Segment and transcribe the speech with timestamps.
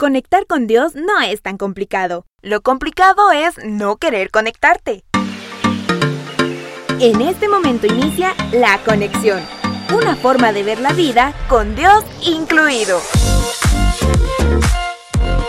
[0.00, 2.24] Conectar con Dios no es tan complicado.
[2.40, 5.04] Lo complicado es no querer conectarte.
[6.98, 9.42] En este momento inicia la conexión,
[9.94, 12.98] una forma de ver la vida con Dios incluido.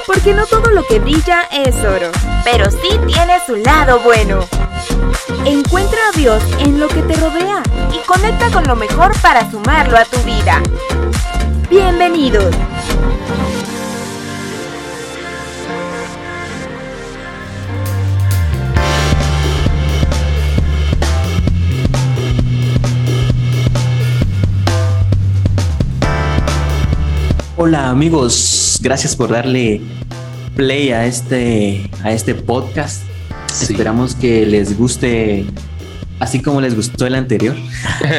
[0.05, 2.11] Porque no todo lo que brilla es oro,
[2.43, 4.41] pero sí tiene su lado bueno.
[5.45, 7.63] Encuentra a Dios en lo que te rodea
[7.93, 10.61] y conecta con lo mejor para sumarlo a tu vida.
[11.69, 12.53] Bienvenidos.
[27.63, 29.81] Hola amigos, gracias por darle
[30.55, 33.03] play a este, a este podcast.
[33.61, 35.45] Esperamos que les guste
[36.19, 37.55] así como les gustó el anterior.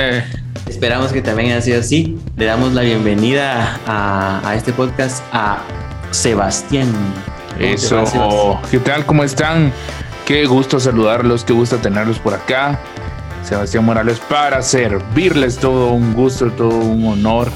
[0.68, 2.16] Esperamos que también haya sido así.
[2.36, 5.58] Le damos la bienvenida a, este podcast a
[6.12, 6.86] Sebastián.
[7.58, 9.04] Eso, ¿qué tal?
[9.06, 9.72] ¿Cómo están?
[10.24, 12.78] Qué gusto saludarlos, qué gusto tenerlos por acá.
[13.42, 17.50] Sebastián Morales para servirles todo un gusto, todo un honor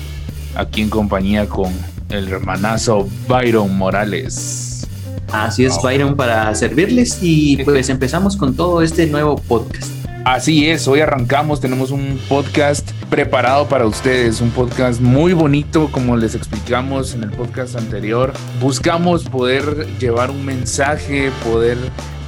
[0.57, 1.73] aquí en compañía con
[2.09, 4.87] el hermanazo Byron Morales.
[5.33, 9.91] Así es, Byron, para servirles y pues empezamos con todo este nuevo podcast.
[10.25, 16.17] Así es, hoy arrancamos, tenemos un podcast preparado para ustedes, un podcast muy bonito, como
[16.17, 18.33] les explicamos en el podcast anterior.
[18.61, 21.79] Buscamos poder llevar un mensaje, poder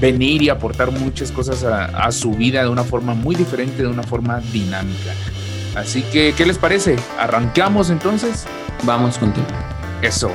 [0.00, 3.88] venir y aportar muchas cosas a, a su vida de una forma muy diferente, de
[3.88, 5.12] una forma dinámica.
[5.78, 6.96] Así que, ¿qué les parece?
[7.20, 8.46] ¿Arrancamos entonces?
[8.82, 9.46] Vamos contigo.
[10.02, 10.28] Eso.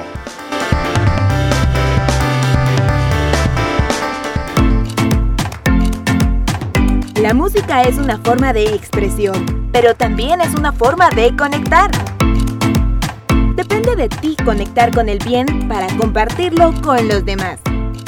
[7.21, 11.91] La música es una forma de expresión, pero también es una forma de conectar.
[13.57, 17.59] Depende de ti conectar con el bien para compartirlo con los demás.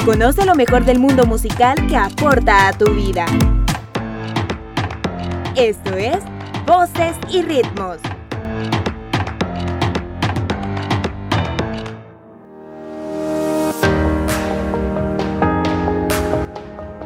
[0.06, 3.26] Conoce lo mejor del mundo musical que aporta a tu vida.
[5.54, 6.16] Esto es
[6.66, 7.98] voces y ritmos.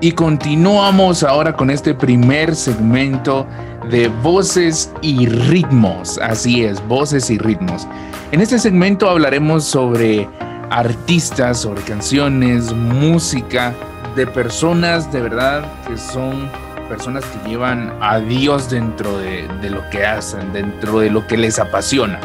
[0.03, 3.47] Y continuamos ahora con este primer segmento
[3.91, 6.16] de voces y ritmos.
[6.19, 7.87] Así es, voces y ritmos.
[8.32, 10.27] En este segmento hablaremos sobre
[10.71, 13.75] artistas, sobre canciones, música,
[14.16, 16.48] de personas de verdad que son
[16.91, 21.61] personas que llevan a Dios dentro de, lo que hacen, dentro de lo que les
[21.61, 22.19] apasiona.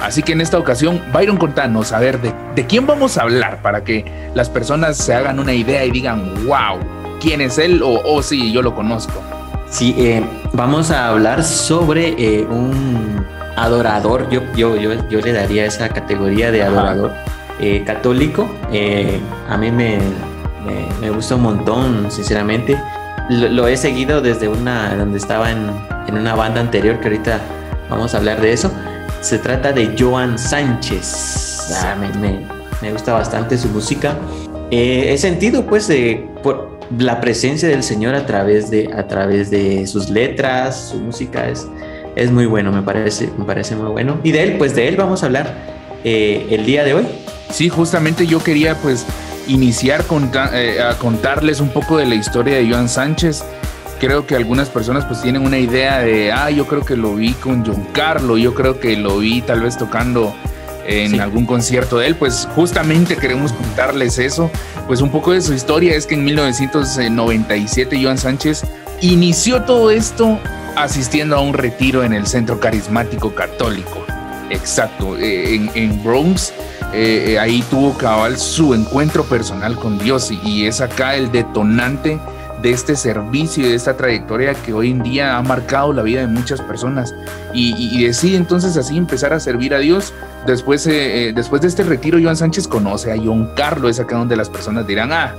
[0.00, 3.82] Así que en esta ocasión, Byron, contanos, a ver, de, quién vamos a hablar para
[3.82, 6.78] que las personas se hagan una idea y digan, wow,
[7.20, 7.82] ¿quién es él?
[7.82, 9.20] O, oh, sí, yo lo conozco.
[9.68, 10.22] Sí, eh,
[10.52, 16.62] vamos a hablar sobre eh, un adorador, yo, yo, yo, le daría esa categoría de
[16.62, 17.10] adorador
[17.60, 18.48] eh, católico.
[19.48, 19.98] a mí me,
[20.64, 22.78] me, me gusta un montón, sinceramente
[23.28, 25.70] lo, he seguido desde una donde estaba en,
[26.12, 27.40] una banda anterior que ahorita
[27.88, 28.70] vamos a hablar de eso.
[29.20, 31.70] Se trata de Joan Sánchez.
[31.82, 34.16] Ah, me, gusta bastante su música.
[34.70, 35.90] Eh, he sentido pues
[36.42, 41.48] por la presencia del Señor a través de, a través de sus letras, su música
[41.48, 41.66] es,
[42.16, 44.18] es muy bueno, me parece, me parece muy bueno.
[44.22, 45.54] Y de él, pues de él vamos a hablar
[46.04, 47.06] eh, el día de hoy.
[47.50, 49.06] Sí, justamente yo quería pues
[49.46, 50.04] iniciar
[50.52, 53.44] eh, a contarles un poco de la historia de Joan Sánchez.
[54.00, 57.34] Creo que algunas personas pues tienen una idea de, ah, yo creo que lo vi
[57.34, 60.34] con John Carlo, yo creo que lo vi tal vez tocando
[60.86, 64.50] en algún concierto de él, pues justamente queremos contarles eso,
[64.86, 68.64] pues un poco de su historia es que en 1997 Joan Sánchez
[69.00, 70.40] inició todo esto
[70.76, 74.04] asistiendo a un retiro en el Centro Carismático Católico.
[74.50, 76.52] Exacto, eh, en, en Bronx,
[76.92, 82.20] eh, eh, ahí tuvo cabal su encuentro personal con Dios y, es acá el detonante
[82.60, 86.20] de este servicio y de esta trayectoria que hoy en día ha marcado la vida
[86.20, 87.14] de muchas personas
[87.54, 90.12] y, decide entonces así empezar a servir a Dios.
[90.46, 94.36] Después, eh, después de este retiro, Joan Sánchez conoce a John Carlos, es acá donde
[94.36, 95.34] las personas dirán, ah,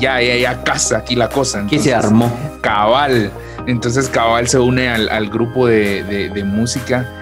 [0.00, 1.60] ya, ya, ya casa aquí la cosa.
[1.60, 2.32] Aquí se armó.
[2.62, 3.30] Cabal.
[3.66, 7.15] Entonces Cabal se une al, grupo de, de música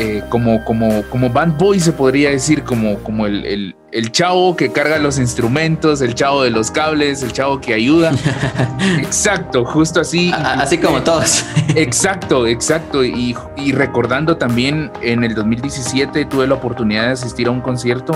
[0.00, 4.70] eh, como, como, como band boy se podría decir, como, como el, el, chavo que
[4.70, 8.12] carga los instrumentos, el chavo de los cables, el chavo que ayuda.
[8.98, 10.30] exacto, justo así.
[10.32, 11.44] Así como todos.
[11.74, 13.04] exacto, exacto.
[13.04, 18.14] Y, y, recordando también en el 2017 tuve la oportunidad de asistir a un concierto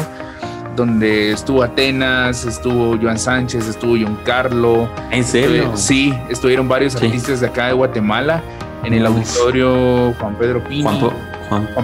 [0.76, 4.88] donde estuvo Atenas, estuvo Joan Sánchez, estuvo John Carlo.
[5.10, 5.72] ¿En serio?
[5.74, 8.40] sí, estuvieron varios artistas de acá de Guatemala
[8.84, 10.82] en el auditorio Juan Pedro Pini.
[10.82, 11.31] Juan,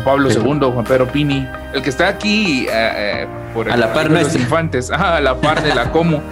[0.04, 4.22] Pablo II, Juan Pedro Pini, el que está aquí eh, por a la par de
[4.22, 6.22] los infantes, a la par de la Como.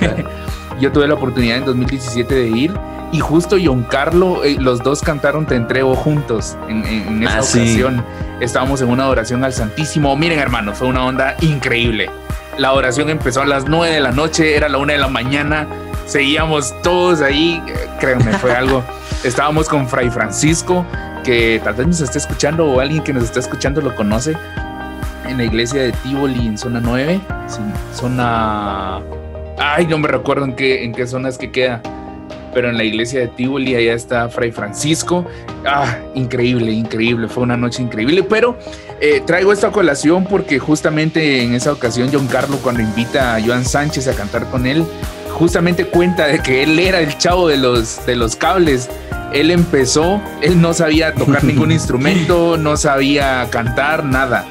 [0.80, 2.72] Yo tuve la oportunidad en 2017 de ir
[3.14, 8.04] y justo John Carlo, los dos cantaron Te entrego juntos en, en, esa ah, ocasión.
[8.40, 10.16] Estábamos en una adoración al Santísimo.
[10.16, 12.10] Miren, hermanos, fue una onda increíble.
[12.58, 15.68] La oración empezó a las 9 de la noche, era la 1 de la mañana.
[16.06, 17.62] Seguíamos todos ahí.
[18.00, 18.82] Créanme, fue algo.
[19.24, 20.84] Estábamos con Fray Francisco,
[21.24, 24.36] que tal vez nos esté escuchando o alguien que nos está escuchando lo conoce.
[25.26, 27.20] En la iglesia de Tivoli, en zona 9.
[27.94, 29.00] zona.
[29.58, 31.80] Ay, no me recuerdo en qué, en qué zona que queda
[32.54, 35.26] pero en la iglesia de Tivoli, allá está Fray Francisco.
[35.66, 38.56] Ah, increíble, increíble, fue una noche increíble, pero
[39.00, 43.64] eh, traigo esta colación porque justamente en esa ocasión John Carlo cuando invita a Joan
[43.64, 44.84] Sánchez a cantar con él,
[45.32, 48.88] justamente cuenta de que él era el chavo de los, de los cables.
[49.34, 54.46] Él empezó, él no sabía tocar ningún instrumento, no sabía cantar, nada.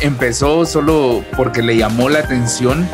[0.00, 2.86] Empezó solo porque le llamó la atención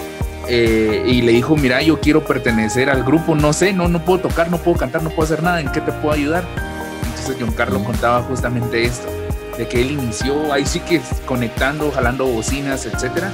[0.47, 4.21] eh, y le dijo, mira, yo quiero pertenecer al grupo, no sé, no, no puedo
[4.21, 6.45] tocar, no puedo cantar, no puedo hacer nada, ¿en qué te puedo ayudar?
[7.03, 9.09] Entonces John Carlos contaba justamente esto,
[9.59, 13.33] de que él inició ahí sí que conectando, jalando bocinas, etcétera.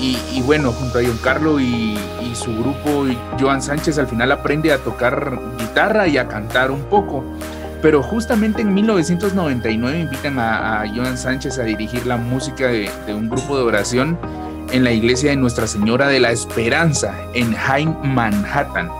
[0.00, 1.96] Y, bueno, junto a John Carlos y,
[2.34, 3.06] su grupo,
[3.40, 7.24] Joan Sánchez al final aprende a tocar guitarra y a cantar un poco.
[7.82, 13.28] Pero justamente en 1999 invitan a, Joan Sánchez a dirigir la música de, de un
[13.28, 14.18] grupo de oración
[14.72, 18.90] en la iglesia de Nuestra Señora de la Esperanza en High Manhattan.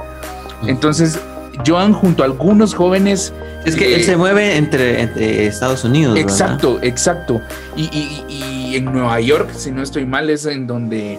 [0.66, 1.20] Entonces,
[1.66, 3.32] Joan junto a algunos jóvenes...
[3.64, 6.18] Es que él se mueve entre, Estados Unidos.
[6.18, 7.40] Exacto, exacto.
[7.76, 11.18] Y, en Nueva York, si no estoy mal, es en donde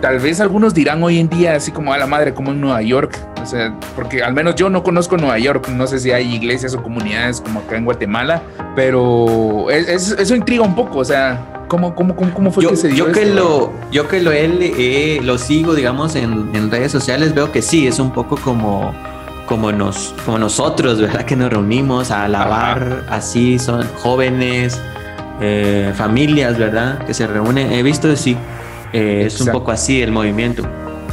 [0.00, 2.80] tal vez algunos dirán hoy en día, así como a la madre, como en Nueva
[2.82, 3.18] York.
[3.42, 6.74] O sea, porque al menos yo no conozco Nueva York, no sé si hay iglesias
[6.74, 8.42] o comunidades como acá en Guatemala,
[8.74, 13.12] pero eso intriga un poco, o sea, ¿Cómo, cómo, cómo, fue que se dio yo
[13.12, 17.50] que lo Yo que lo, él, eh, lo sigo, digamos, en, en, redes sociales, veo
[17.50, 18.94] que sí, es un poco como,
[19.46, 21.24] como, nos, como nosotros, ¿verdad?
[21.24, 24.80] Que nos reunimos a alabar, así son jóvenes,
[25.40, 26.98] eh, familias, ¿verdad?
[27.06, 27.72] Que se reúnen.
[27.72, 28.36] He visto, sí,
[28.92, 30.62] eh, es un poco así el movimiento.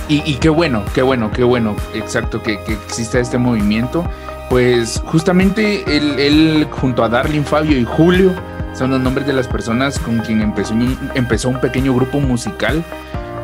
[0.10, 4.04] Y, y, qué bueno, qué bueno, qué bueno, exacto, que, que exista este movimiento.
[4.50, 8.34] Pues justamente él, él junto a Darlene, Fabio y Julio,
[8.74, 12.84] son los nombres de las personas con quien empezó un, empezó un pequeño grupo musical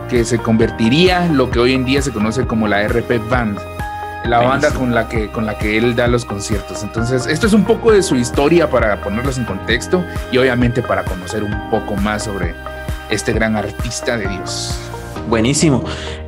[0.10, 3.60] que se convertiría lo que hoy en día se conoce como la RP Band,
[4.26, 6.84] la banda con la, que, con la que él da los conciertos.
[6.84, 11.04] Entonces, esto es un poco de su historia para ponerlos en contexto y obviamente para
[11.04, 12.54] conocer un poco más sobre
[13.10, 14.78] este gran artista de Dios.
[15.30, 15.84] Buenísimo.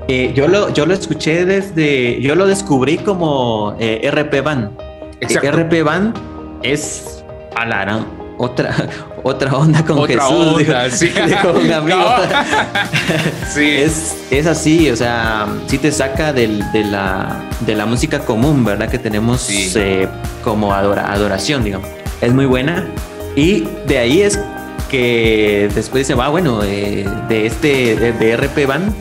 [0.08, 4.72] Eh, yo, lo, yo lo escuché desde, yo lo descubrí como eh, RP Band.
[5.20, 5.52] Exacto.
[5.52, 6.18] RP Band
[6.64, 7.24] es
[7.56, 8.76] Alarán otra,
[9.24, 10.64] otra onda con Jesús.
[10.92, 11.12] sí.
[11.64, 12.00] un amigo.
[13.54, 13.70] sí.
[13.70, 18.64] Es, es así, o sea, sí te saca del, de, la, de la música común,
[18.64, 18.90] ¿verdad?
[18.90, 20.08] Que tenemos eh,
[20.44, 21.88] como adoración, digamos.
[22.22, 22.86] Es muy buena.
[23.36, 24.40] Y de ahí es
[24.90, 28.94] que después dice, va, bueno, de, este, de, RP Band,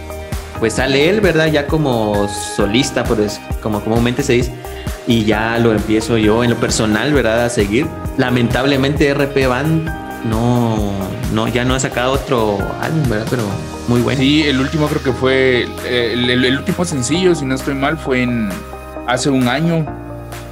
[0.61, 1.46] pues sale él, ¿verdad?
[1.46, 4.52] Ya como solista, pues, como comúnmente se dice
[5.06, 7.44] y ya lo empiezo yo en lo personal, ¿verdad?
[7.46, 7.87] A seguir.
[8.16, 10.93] Lamentablemente RP Band no,
[11.32, 13.26] no, ya no ha sacado otro álbum, ¿verdad?
[13.31, 13.43] Pero
[13.88, 14.21] muy bueno.
[14.21, 18.49] Sí, el último creo que fue, el, último sencillo, si no estoy mal, fue en
[19.06, 19.87] hace un año,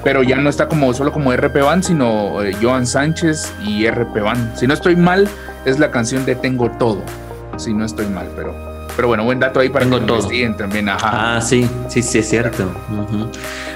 [0.02, 4.20] pero ya no está como solo como RP Band, sino eh, Joan Sánchez y RP
[4.22, 4.56] Band.
[4.56, 5.28] Si no estoy mal,
[5.64, 7.02] es la canción de Tengo Todo,
[7.56, 10.88] si no estoy mal, pero pero bueno, buen dato ahí para que lo investiguen también.
[10.88, 11.36] Ajá.
[11.36, 12.68] Ah, sí, sí, sí, es cierto.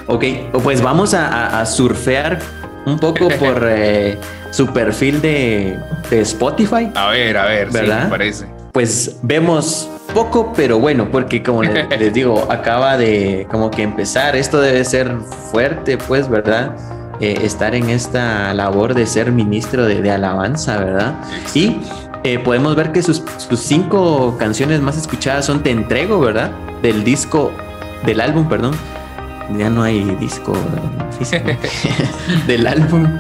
[0.09, 0.25] Ok,
[0.65, 2.41] pues vamos a, surfear
[2.87, 4.19] un poco por eh,
[4.51, 5.79] su perfil de,
[6.11, 6.91] Spotify.
[6.95, 8.05] A ver, a ver, ¿verdad?
[8.05, 8.47] me parece.
[8.73, 14.61] Pues vemos poco, pero bueno, porque como les, digo, acaba de como que empezar, esto
[14.61, 15.15] debe ser
[15.51, 16.77] fuerte, pues, ¿verdad?
[17.21, 21.15] Eh, estar en esta labor de ser ministro de, alabanza, ¿verdad?
[21.55, 21.81] Y
[22.25, 23.23] eh, podemos ver que sus,
[23.57, 26.51] cinco canciones más escuchadas son Te Entrego, ¿verdad?
[26.83, 27.53] Del disco,
[28.05, 28.75] del álbum, perdón.
[29.57, 30.55] Ya no hay disco
[31.19, 31.45] físico.
[32.47, 33.19] del álbum,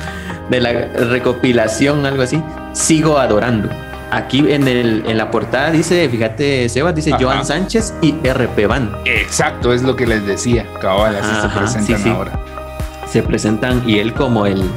[0.50, 2.42] de la recopilación, algo así.
[2.72, 3.68] Sigo adorando.
[4.10, 8.94] Aquí en, el, en la portada dice, fíjate, Sebas, dice Joan Sánchez y RP Band.
[9.06, 10.66] Exacto, es lo que les decía.
[10.80, 12.52] Cabal, así se presentan ahora
[13.12, 14.70] se presentan y él como el,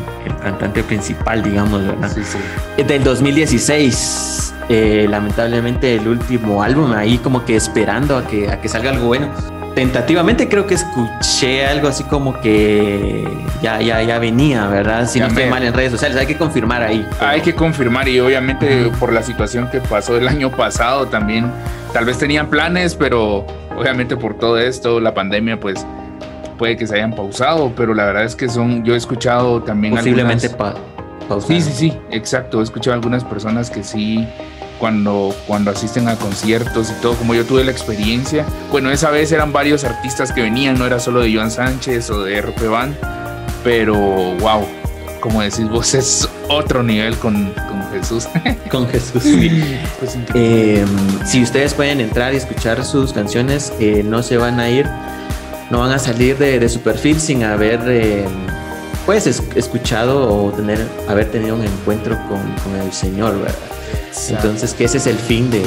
[0.43, 2.11] cantante principal, digamos, ¿verdad?
[2.13, 2.83] Sí, sí.
[2.83, 4.54] Del 2016.
[4.69, 9.07] Eh, lamentablemente el último álbum ahí como que esperando a que, a que salga algo
[9.07, 9.29] bueno.
[9.75, 13.27] Tentativamente creo que escuché algo así como que
[13.61, 15.05] ya, ya, ya venía, ¿verdad?
[15.07, 17.05] Si no estoy mal en redes sociales, hay que confirmar ahí.
[17.19, 21.51] Hay que confirmar y obviamente por la situación que pasó el año pasado también,
[21.91, 23.45] tal vez tenían planes, pero
[23.77, 25.85] obviamente por todo esto, la pandemia, pues
[26.57, 29.93] puede que se hayan pausado, pero la verdad es que son, yo he escuchado también...
[29.93, 30.49] Posiblemente
[31.47, 32.59] Sí, sí, sí, exacto.
[32.59, 34.27] He escuchado algunas personas que sí,
[34.79, 38.45] cuando, cuando asisten a conciertos y todo, como yo tuve la experiencia.
[38.71, 42.23] Bueno, esa vez eran varios artistas que venían, no era solo de Joan Sánchez o
[42.23, 42.95] de RP Band,
[43.63, 44.65] pero wow,
[45.25, 47.53] como decís vos, es otro nivel con,
[47.91, 48.27] Jesús.
[48.69, 49.23] con Jesús.
[49.99, 50.87] Pues em,
[51.25, 54.85] si ustedes pueden entrar y escuchar sus canciones, eh, no se van a ir,
[55.71, 58.29] no van a salir de, su perfil sin haber em,
[59.05, 63.74] pues escuchado o tener, haber tenido un encuentro con, el Señor, ¿verdad?
[64.29, 65.63] Entonces, que ese es el fin de,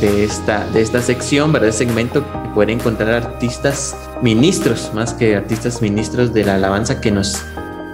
[0.00, 1.68] de, esta, de esta sección, ¿verdad?
[1.68, 7.42] Este segmento, poder encontrar artistas ministros, más que artistas ministros de la alabanza que nos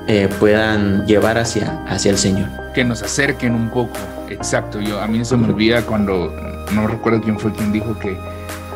[0.07, 2.49] eh, puedan llevar hacia, hacia el Señor.
[2.75, 3.97] Que nos acerquen un poco,
[4.29, 4.81] exacto.
[4.81, 6.33] Yo, a mí se me olvida cuando,
[6.73, 8.17] no recuerdo quién fue quien dijo que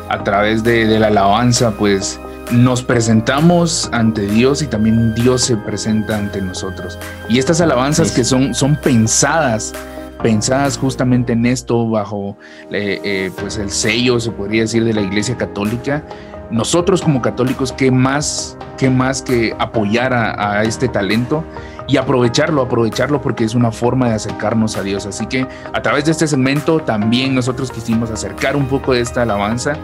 [0.09, 2.19] a través de, de la alabanza, pues
[2.51, 6.99] nos presentamos ante Dios y también Dios se presenta ante nosotros.
[7.29, 9.73] Y estas alabanzas que son, son pensadas,
[10.21, 12.37] pensadas justamente en esto bajo
[12.71, 16.03] eh, eh, pues el sello, se podría decir, de la Iglesia Católica.
[16.49, 21.43] Nosotros como católicos, ¿qué más, qué más que apoyar a, a este talento?
[21.87, 25.05] y aprovecharlo, aprovecharlo porque es una forma de acercarnos a Dios.
[25.05, 29.23] Así que a través de este segmento también nosotros quisimos acercar un poco de esta
[29.23, 29.75] alabanza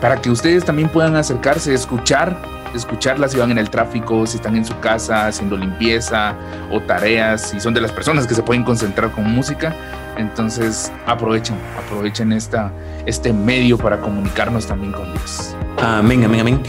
[0.00, 2.36] para que ustedes también puedan acercarse, escuchar,
[2.74, 6.34] escucharlas si van en el tráfico, si están en su casa haciendo limpieza
[6.70, 9.74] o tareas, si son de las personas que se pueden concentrar con música.
[10.16, 12.70] Entonces aprovechen, aprovechen esta,
[13.06, 15.54] este medio para comunicarnos también con Dios.
[15.78, 16.62] Amén, amén, amén.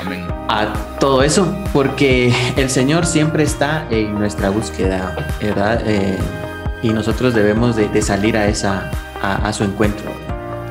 [0.00, 0.26] Amén.
[0.48, 5.82] A todo eso, porque el Señor siempre está en nuestra búsqueda, ¿verdad?
[5.86, 6.18] Eh,
[6.82, 8.90] y nosotros debemos de, salir a, esa,
[9.22, 10.10] a su encuentro.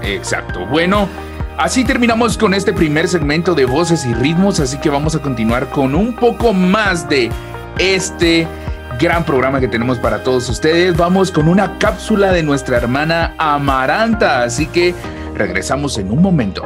[0.04, 0.66] Exacto.
[0.66, 1.08] Bueno,
[1.58, 5.70] Así terminamos con este primer segmento de voces y ritmos, así que vamos a continuar
[5.70, 7.32] con un poco más de
[7.80, 8.48] este
[9.00, 10.96] gran programa que tenemos para todos ustedes.
[10.96, 14.94] Vamos con una cápsula de nuestra hermana Amaranta, así que
[15.34, 16.64] regresamos en un momento.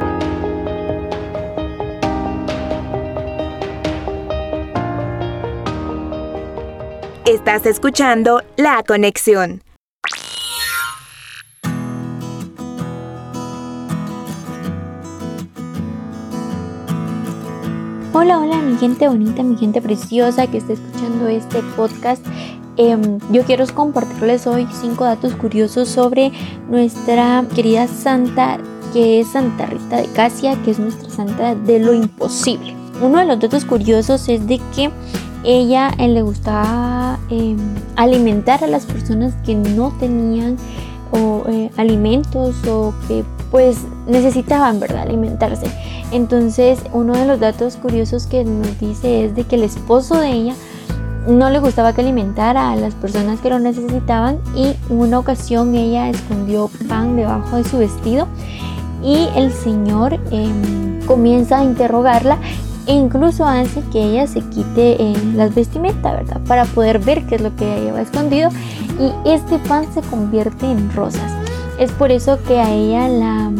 [7.24, 9.62] Estás escuchando La Conexión.
[18.62, 22.24] Mi gente bonita, mi gente preciosa que está escuchando este podcast.
[22.76, 26.32] Em, yo quiero compartirles hoy cinco datos curiosos sobre
[26.70, 28.58] nuestra querida santa,
[28.92, 32.74] que es Santa Rita de Casia, que es nuestra santa de lo imposible.
[33.02, 34.90] Uno de los datos curiosos es de que
[35.44, 37.58] ella eh, le gustaba em,
[37.96, 40.56] alimentar a las personas que no tenían
[41.14, 43.76] eh, alimentos o que pues
[44.08, 45.66] necesitaban, ¿verdad?, alimentarse.
[46.10, 50.30] Entonces, uno de los datos curiosos que nos dice es de que el esposo de
[50.30, 50.54] ella
[51.28, 55.74] no le gustaba que alimentara a las personas que lo necesitaban y en una ocasión
[55.74, 58.26] ella escondió pan debajo de su vestido
[59.04, 62.38] y el Señor em, comienza a interrogarla
[62.86, 66.40] e incluso hace que ella se quite eh, las vestimentas, ¿verdad?
[66.48, 68.50] Para poder ver qué es lo que ella lleva escondido
[68.98, 71.31] y este pan se convierte en rosas.
[71.82, 73.50] Es por eso que a ella la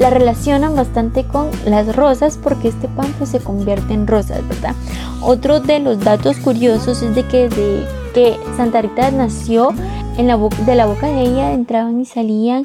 [0.00, 4.74] la relacionan bastante con las rosas porque este pan pues, se convierte en rosas, ¿verdad?
[5.20, 7.84] Otro de los datos curiosos es de que de
[8.14, 9.72] que Santa Rita nació
[10.16, 12.64] en la de la boca de ella entraban y salían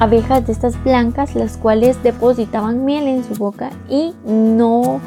[0.00, 5.00] abejas de estas blancas las cuales depositaban miel en su boca y no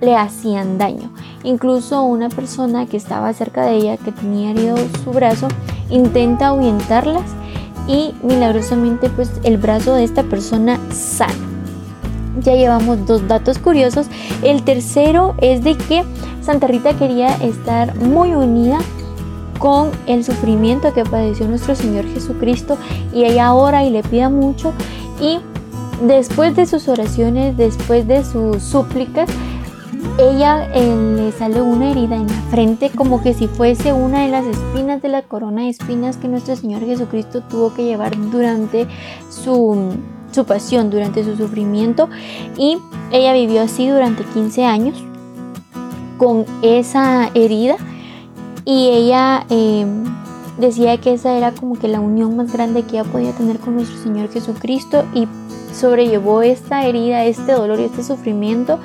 [0.00, 1.12] le hacían daño.
[1.42, 5.48] Incluso una persona que estaba cerca de ella que tenía herido su brazo
[5.90, 7.24] intenta ahuyentarlas
[7.88, 11.34] y milagrosamente pues el brazo de esta persona sana.
[12.40, 14.06] Ya llevamos dos datos curiosos.
[14.42, 16.04] El tercero es de que
[16.42, 18.78] Santa Rita quería estar muy unida
[19.58, 22.78] con el sufrimiento que padeció nuestro Señor Jesucristo
[23.12, 24.72] y ella ora y le pida mucho
[25.20, 25.40] y
[26.06, 29.28] después de sus oraciones, después de sus súplicas,
[30.18, 34.28] ella eh, le sale una herida en la frente como que si fuese una de
[34.28, 38.86] las espinas de la corona de espinas que nuestro Señor Jesucristo tuvo que llevar durante
[39.30, 39.94] su,
[40.32, 42.08] su pasión, durante su sufrimiento.
[42.56, 42.78] Y
[43.12, 45.02] ella vivió así durante 15 años
[46.18, 47.76] con esa herida
[48.64, 50.04] y ella em,
[50.58, 53.76] decía que esa era como que la unión más grande que ella podía tener con
[53.76, 55.26] nuestro Señor Jesucristo y
[55.72, 58.78] sobrellevó esta herida, este dolor y este sufrimiento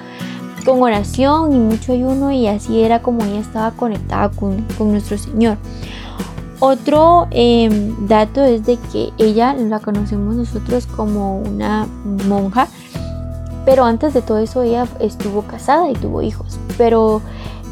[0.63, 5.57] con oración y mucho ayuno y así era como ella estaba conectada con, nuestro Señor.
[6.59, 11.87] Otro em, dato es de que ella la conocemos nosotros como una
[12.27, 12.67] monja,
[13.65, 17.21] pero antes de todo eso ella estuvo casada y tuvo hijos, pero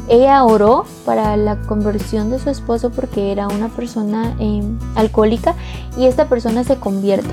[0.08, 5.54] ella oró para la conversión de su esposo porque era una persona em, alcohólica
[5.96, 7.32] y esta persona se convierte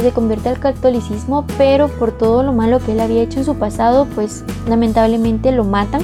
[0.00, 3.56] se convierte al catolicismo, pero por todo lo malo que él había hecho en su
[3.56, 6.02] pasado, pues lamentablemente lo matan.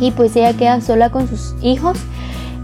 [0.00, 1.98] Y pues ella queda sola con sus hijos,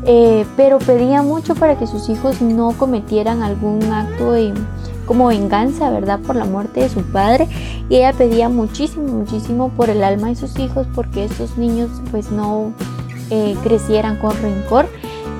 [0.07, 4.55] eh, pero pedía mucho para que sus hijos no cometieran algún acto de,
[5.05, 6.21] como venganza, ¿verdad?
[6.21, 7.49] Por la muerte de su padre.
[7.89, 12.31] Y ella pedía muchísimo, muchísimo por el alma de sus hijos porque estos niños pues
[12.31, 12.73] no
[13.31, 14.87] eh, crecieran con rencor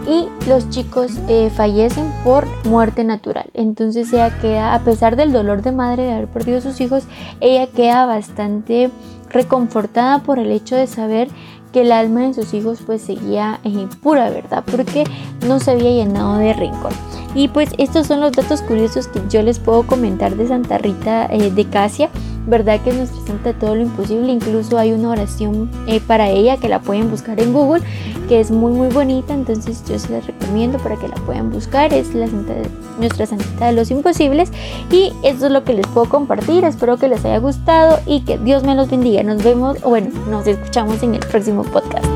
[0.07, 3.51] y los chicos eh, fallecen por muerte natural.
[3.55, 7.05] Entonces ella queda, a pesar del dolor de madre de haber perdido a sus hijos,
[7.41, 8.91] ella queda bastante
[9.31, 11.29] reconfortada por el hecho de saber
[11.73, 14.63] que el alma de sus hijos pues seguía eh, pura, ¿verdad?
[14.71, 15.05] Porque
[15.47, 16.93] no se había llenado de rencor.
[17.35, 21.27] Y pues estos son los datos curiosos que yo les puedo comentar de Santa Rita
[21.31, 22.09] eh, de Casia.
[22.47, 24.31] ¿Verdad que es nuestra santa de todo lo imposible?
[24.31, 27.83] Incluso hay una oración eh, para ella que la pueden buscar en Google,
[28.29, 31.93] que es muy muy bonita, entonces yo se las recomiendo para que la puedan buscar.
[31.95, 32.53] Es la santa
[32.99, 34.51] nuestra santita de los imposibles
[34.91, 36.65] y esto es lo que les puedo compartir.
[36.65, 39.23] Espero que les haya gustado y que Dios me los bendiga.
[39.23, 42.14] Nos vemos, bueno, nos escuchamos en el próximo podcast.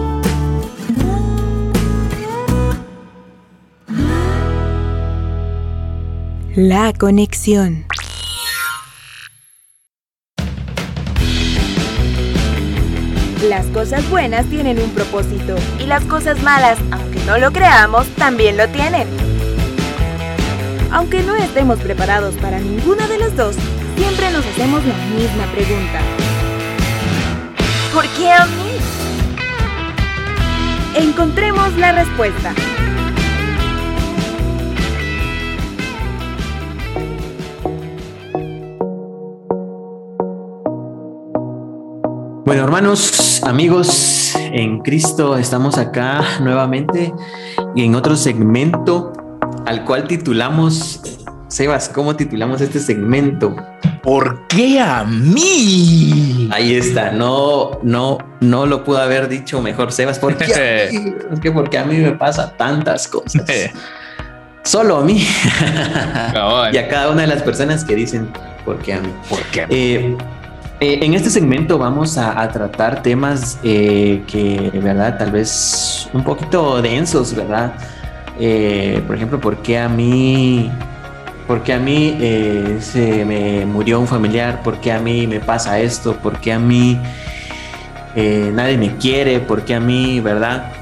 [6.61, 7.87] La conexión.
[13.49, 18.57] Las cosas buenas tienen un propósito y las cosas malas, aunque no lo creamos, también
[18.57, 19.07] lo tienen.
[20.91, 23.55] Aunque no estemos preparados para ninguna de las dos,
[23.97, 26.01] siempre nos hacemos la misma pregunta.
[27.95, 28.49] ¿Por qué a?
[30.97, 32.53] Encontremos la respuesta.
[42.49, 47.13] Bueno, hermanos, amigos, en Cristo estamos acá nuevamente
[47.77, 49.13] y en otro segmento
[49.67, 51.03] al cual titulamos,
[51.49, 53.55] Sebas, ¿cómo titulamos este segmento?
[54.03, 56.49] ¿Por qué a mí?
[56.51, 60.85] Ahí está, no, no, no lo pudo haber dicho mejor, Sebas, ¿por qué?
[61.31, 63.45] es que porque a mí me pasa tantas cosas.
[64.63, 65.23] Solo a mí.
[66.73, 68.33] y a cada una de las personas que dicen,
[68.65, 69.13] ¿por qué a mí?
[69.29, 69.67] ¿Por qué?
[69.69, 70.17] Eh,
[70.81, 75.19] eh, en este segmento vamos a, tratar temas eh, que, ¿verdad?
[75.19, 77.73] Tal vez un poquito densos, ¿verdad?
[78.39, 80.71] Eh, por ejemplo, ¿por qué a mí,
[81.49, 82.17] por qué a mí
[82.81, 84.63] se me murió un familiar?
[84.63, 86.15] ¿Por qué a mí me pasa esto?
[86.15, 86.97] ¿Por qué a mí
[88.15, 89.41] nadie me quiere?
[89.41, 90.73] ¿Por qué a mí, verdad?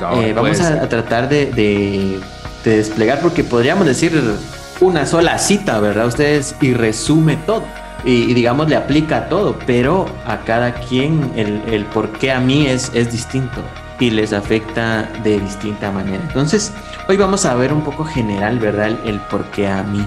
[0.00, 2.20] vamos a, tratar de, de
[2.64, 4.12] desplegar, porque podríamos decir
[4.80, 6.06] una sola cita, ¿verdad?
[6.06, 7.64] Ustedes y resume todo
[8.04, 12.40] y, digamos le aplica a todo, pero a cada quien el, el por qué a
[12.40, 13.60] mí es, es distinto
[14.00, 16.22] y les afecta de distinta manera.
[16.26, 16.72] Entonces,
[17.08, 18.98] hoy vamos a ver un poco general, ¿verdad?
[19.04, 20.04] El, por qué a mí.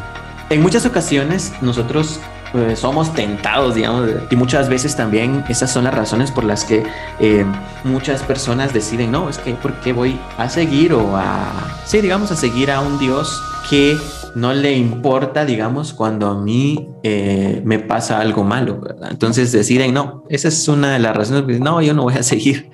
[0.50, 2.20] En muchas ocasiones nosotros
[2.52, 6.84] pues, somos tentados, digamos, y muchas veces también esas son las razones por las que
[7.20, 7.46] eh,
[7.84, 11.52] muchas personas deciden, no, es que ¿por qué voy a seguir o a,
[11.86, 13.98] sí, digamos, a seguir a un Dios que
[14.36, 19.10] no le importa, digamos, cuando a mí eh, me pasa algo malo, ¿verdad?
[19.12, 22.72] Entonces deciden, no, esa es una de las razones, no, yo no voy a seguir,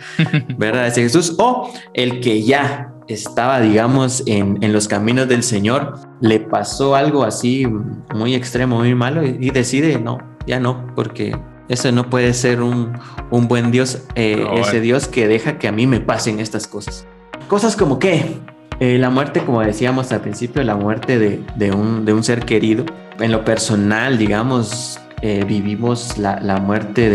[0.58, 0.88] ¿verdad?
[0.88, 1.36] Ese Jesús.
[1.38, 7.24] O el que ya estaba, digamos, en, en, los caminos del Señor, le pasó algo
[7.24, 7.66] así
[8.14, 11.36] muy extremo, muy malo y, decide, no, ya no, porque
[11.68, 12.94] ese no puede ser un,
[13.32, 17.06] un buen Dios, eh, ese Dios que deja que a mí me pasen estas cosas.
[17.48, 18.40] Cosas como que
[18.80, 22.86] eh, la muerte, como decíamos al principio, la muerte de, un, ser querido.
[23.20, 27.10] En lo personal, digamos, eh, vivimos la, muerte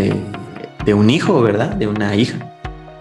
[0.85, 1.71] de, un hijo, ¿verdad?
[1.71, 2.37] De una hija.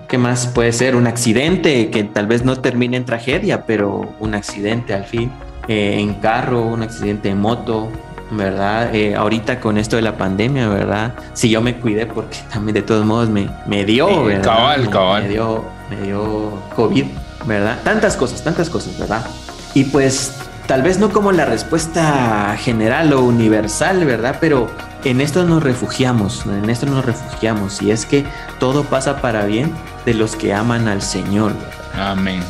[0.08, 0.96] ¿Qué más puede ser?
[0.96, 5.30] Un accidente que tal vez no termine en tragedia, pero un accidente al fin.
[5.68, 7.90] Eh, en carro, un accidente en moto,
[8.32, 8.92] ¿verdad?
[9.18, 11.16] ahorita con esto de la pandemia, ¿verdad?
[11.34, 14.44] Si yo me cuidé porque también de todos modos me, me dio, ¿verdad?
[14.44, 15.24] Cabal, cabal.
[15.24, 17.06] Me dio, me dio COVID.
[17.46, 17.80] ¿Verdad?
[17.84, 19.26] Tantas cosas, tantas cosas, ¿verdad?
[19.74, 20.34] Y pues
[20.68, 24.38] tal vez no como la respuesta general o universal, ¿verdad?
[24.40, 24.70] Pero
[25.04, 28.26] en esto nos refugiamos, en esto nos refugiamos y es que
[28.60, 29.74] todo pasa para bien
[30.06, 31.54] de los que aman al Señor.
[31.96, 32.44] Amén.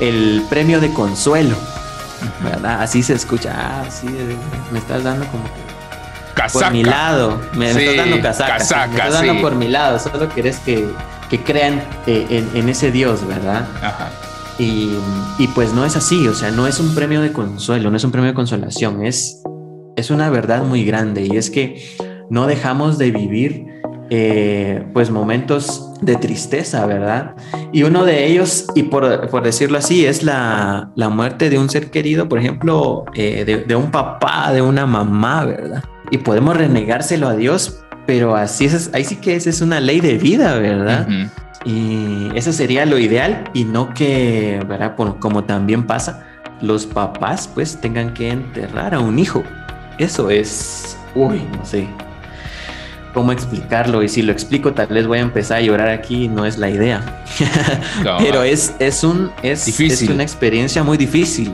[0.00, 1.56] el premio de consuelo,
[2.42, 2.82] ¿verdad?
[2.82, 4.08] Así se escucha, ah, sí,
[4.72, 5.68] me estás dando como que
[6.52, 10.58] por mi lado, me, estás dando casaca, me estás dando por mi lado, solo querés
[10.58, 10.88] que,
[11.28, 13.66] que crean eh, en, ese Dios, ¿verdad?
[13.82, 14.10] Ajá.
[14.58, 18.04] Y, pues no es así, o sea, no es un premio de consuelo, no es
[18.04, 19.40] un premio de consolación, es,
[19.96, 21.80] es una verdad muy grande y es que
[22.28, 23.66] no dejamos de vivir
[24.10, 27.36] eh, pues momentos de tristeza, ¿verdad?
[27.72, 31.68] Y uno de ellos, y por, por decirlo así, es la, la, muerte de un
[31.68, 35.84] ser querido, por ejemplo, eh, de, un papá, de una mamá, ¿verdad?
[36.10, 40.00] Y podemos renegárselo a Dios, pero así es, ahí sí que esa es una ley
[40.00, 41.06] de vida, ¿verdad?
[41.66, 44.96] Y eso sería lo ideal y no que, ¿verdad?
[44.96, 46.24] como también pasa,
[46.62, 49.44] los papás pues tengan que enterrar a un hijo.
[49.98, 51.86] Eso es, uy, no sé
[53.12, 56.46] cómo explicarlo y si lo explico tal vez voy a empezar a llorar aquí, no
[56.46, 57.02] es la idea.
[58.20, 61.52] Pero es, es, un, es, es una experiencia muy difícil.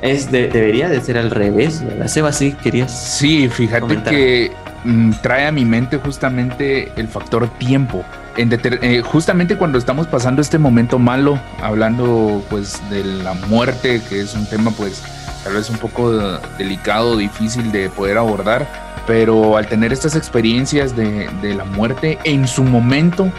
[0.00, 2.06] Es debería de ser al revés, ¿verdad?
[2.06, 3.16] Seba, sí, querías.
[3.18, 4.52] Sí, fíjate que
[4.84, 8.04] mm, trae a mi mente justamente el factor tiempo.
[8.36, 14.34] Eh, justamente cuando estamos pasando este momento malo, hablando pues de la muerte, que es
[14.34, 15.02] un tema pues
[15.42, 16.12] tal vez un poco
[16.56, 18.66] delicado, difícil de poder abordar,
[19.06, 23.32] pero al tener estas experiencias de la muerte en su momento,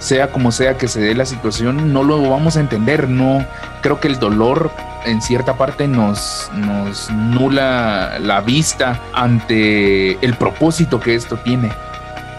[0.00, 3.08] sea como sea que se dé la situación, no lo vamos a entender.
[3.08, 3.46] No
[3.82, 4.72] creo que el dolor
[5.06, 11.70] en cierta parte nos, nos nula la vista ante el propósito que esto tiene.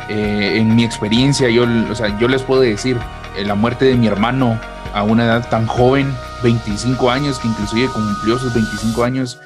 [0.10, 2.98] Eh, en mi experiencia, yo, o sea, yo les puedo decir,
[3.38, 4.60] eh, la muerte de mi hermano
[4.94, 9.40] a una edad tan joven, 25 años, que inclusive cumplió sus 25 años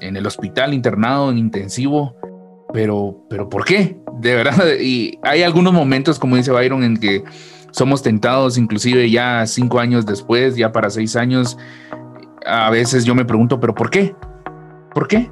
[0.00, 2.16] en el hospital internado en intensivo,
[2.72, 3.98] pero, pero ¿por qué?
[4.18, 7.24] De verdad, y hay algunos momentos, como dice Byron, en que
[7.70, 11.56] somos tentados, inclusive ya cinco años después, ya para seis años,
[12.46, 14.14] a veces yo me pregunto, pero ¿por qué?
[14.94, 15.30] ¿Por qué?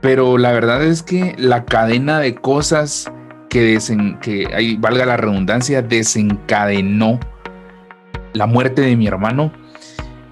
[0.00, 3.10] Pero la verdad es que la cadena de cosas
[3.48, 7.20] que, desen, que ahí valga la redundancia, desencadenó
[8.32, 9.52] la muerte de mi hermano,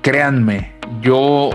[0.03, 1.50] créanme, yo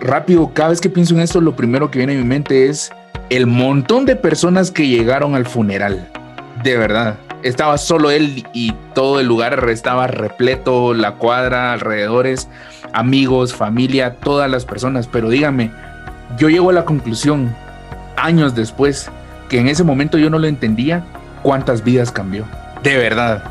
[0.00, 2.92] rápido, cada vez que pienso en esto, lo primero que viene a mi mente es
[3.30, 6.08] el montón de personas que llegaron al funeral.
[6.62, 7.16] De verdad.
[7.44, 12.48] Estaba solo él y todo el lugar estaba repleto, la cuadra, alrededores
[12.92, 15.70] amigos, familia, todas las personas, pero dígame,
[16.38, 17.54] yo llego a la conclusión,
[18.16, 19.10] años después,
[19.48, 21.04] que en ese momento yo no lo entendía,
[21.42, 22.44] cuántas vidas cambió.
[22.82, 23.44] De verdad,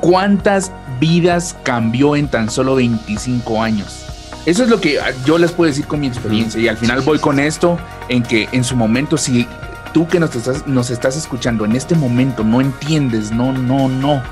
[0.00, 4.06] cuántas vidas cambió en tan solo 25 años.
[4.46, 7.18] Eso es lo que yo les puedo decir con mi experiencia y al final voy
[7.18, 9.46] con esto en que en su momento si
[9.92, 14.22] tú que nos estás, nos estás escuchando en este momento no entiendes, no, no, no,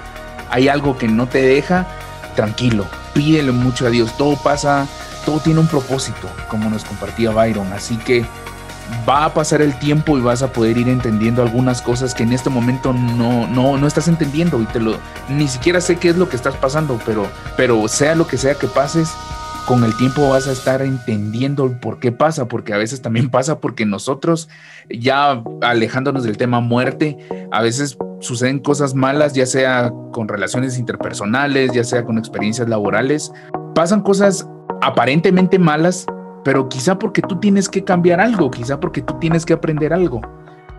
[0.50, 1.86] hay algo que no te deja,
[2.34, 4.16] tranquilo, pídele mucho a Dios.
[4.16, 4.86] Todo pasa,
[5.24, 7.72] todo tiene un propósito, como nos compartía Byron.
[7.72, 8.24] Así que
[9.08, 12.32] va a pasar el tiempo y vas a poder ir entendiendo algunas cosas que en
[12.32, 16.16] este momento no, no, no estás entendiendo y te lo, ni siquiera sé qué es
[16.16, 19.10] lo que estás pasando, pero, pero sea lo que sea que pases,
[19.68, 23.60] con el tiempo vas a estar entendiendo por qué pasa, porque a veces también pasa
[23.60, 24.48] porque nosotros,
[24.88, 27.18] ya alejándonos del tema muerte,
[27.52, 33.30] a veces suceden cosas malas, ya sea con relaciones interpersonales, ya sea con experiencias laborales,
[33.74, 34.48] pasan cosas
[34.80, 36.06] aparentemente malas,
[36.44, 40.22] pero quizá porque tú tienes que cambiar algo, quizá porque tú tienes que aprender algo.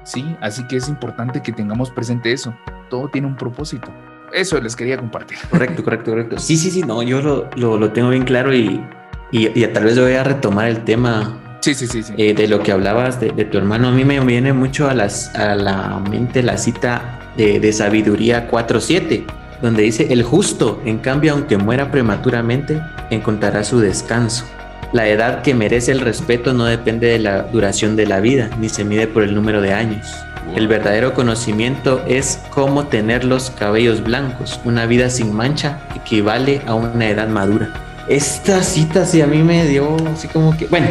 [0.04, 2.56] Sí, así que es importante que tengamos presente eso.
[2.89, 3.91] Todo tiene un propósito
[4.34, 5.38] eso les quería compartir.
[5.50, 6.39] Correcto, correcto, correcto.
[6.39, 8.84] Sí, sí, sí, no, yo lo, lo, lo tengo bien claro y,
[9.32, 11.38] y, tal vez voy a retomar el tema.
[11.62, 12.04] Sí, sí, sí.
[12.04, 12.13] sí.
[12.18, 13.89] Eh, de lo que hablabas de, de, tu hermano.
[13.89, 18.50] A mí me viene mucho a, las, a la mente la cita de, de Sabiduría
[18.50, 19.26] 4.7,
[19.62, 24.46] donde dice, el justo, en cambio, aunque muera prematuramente, encontrará su descanso.
[24.91, 28.69] La edad que merece el respeto no depende de la duración de la vida, ni
[28.69, 30.08] se mide por el número de años.
[30.56, 34.60] El verdadero conocimiento es cómo tener los cabellos blancos.
[34.65, 37.71] Una vida sin mancha equivale a una edad madura.
[38.08, 40.88] Esta cita sí a mí me dio así como que, bueno,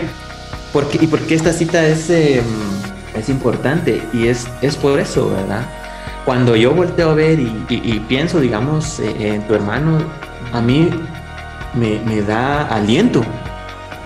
[0.73, 2.45] ¿por qué, ¿y por qué esta cita es, em,
[3.17, 4.01] es importante?
[4.13, 5.63] Y es, es por eso, ¿verdad?
[6.25, 9.99] Cuando yo volteo a ver y, pienso, digamos, eh, en tu hermano,
[10.53, 10.89] a mí
[11.75, 13.25] me, me da aliento.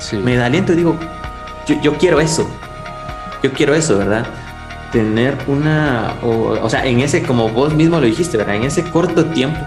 [0.02, 0.16] Sí.
[0.16, 0.98] Me da aliento y digo,
[1.66, 2.48] yo, yo quiero eso.
[3.42, 4.26] Yo quiero eso, ¿verdad?
[4.92, 8.56] tener una, o, sea, en ese, como vos mismo lo dijiste, ¿verdad?
[8.56, 9.58] En ese corto tiempo,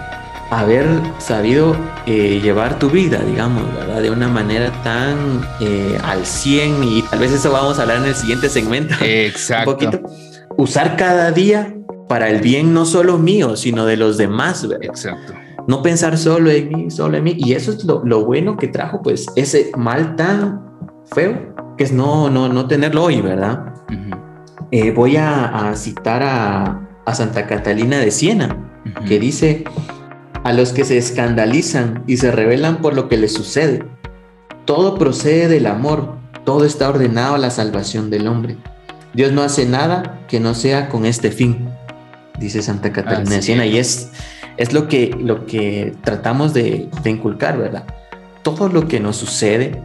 [0.50, 0.86] haber
[1.18, 4.00] sabido eh, llevar tu vida, digamos, ¿verdad?
[4.00, 8.06] De una manera tan eh, al 100 y tal vez eso vamos a hablar en
[8.06, 8.94] el siguiente segmento.
[9.02, 9.70] Exacto.
[9.72, 10.00] Un poquito.
[10.56, 11.74] Usar cada día
[12.08, 14.86] para el bien no solo mío, sino de los demás, ¿verdad?
[14.86, 15.34] Exacto.
[15.66, 17.34] No pensar solo en mí, solo en mí.
[17.36, 20.64] Y eso es lo, lo bueno que trajo, pues, ese mal tan
[21.12, 23.74] feo, que es no, no, no tenerlo hoy, ¿verdad?
[24.70, 29.64] Eh, voy a, citar a, a, Santa Catalina de Siena, que dice,
[30.42, 33.84] a los que se escandalizan y se rebelan por lo que les sucede,
[34.64, 38.56] todo procede del amor, todo está ordenado a la salvación del hombre.
[39.14, 41.68] Dios no hace nada que no sea con este fin,
[42.38, 44.10] dice Santa Catalina de Siena, y es,
[44.56, 47.84] es lo, que, lo que tratamos de, de inculcar, ¿verdad?
[48.42, 49.82] Todo lo que nos sucede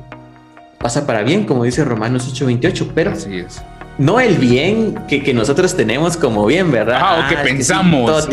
[0.77, 3.61] pasa para bien, como dice Romanos 8:28, pero Así es
[3.97, 6.99] no el bien que, nosotros tenemos como bien, ¿verdad?
[7.01, 8.27] Ah, o que pensamos.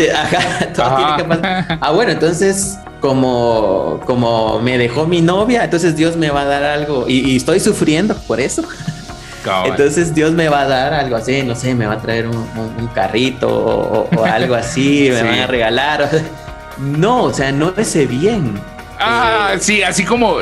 [0.79, 6.65] Ah, bueno, entonces, como, como me dejó mi novia, entonces Dios me va a dar
[6.65, 8.63] algo y, estoy sufriendo por eso.
[9.67, 12.91] Entonces Dios me va a dar algo así, no sé, me va a traer un,
[12.95, 16.11] carrito o, algo así, me van a regalar.
[16.79, 18.61] No, o sea, no ese bien.
[19.01, 20.39] Ah, eh, sí, así como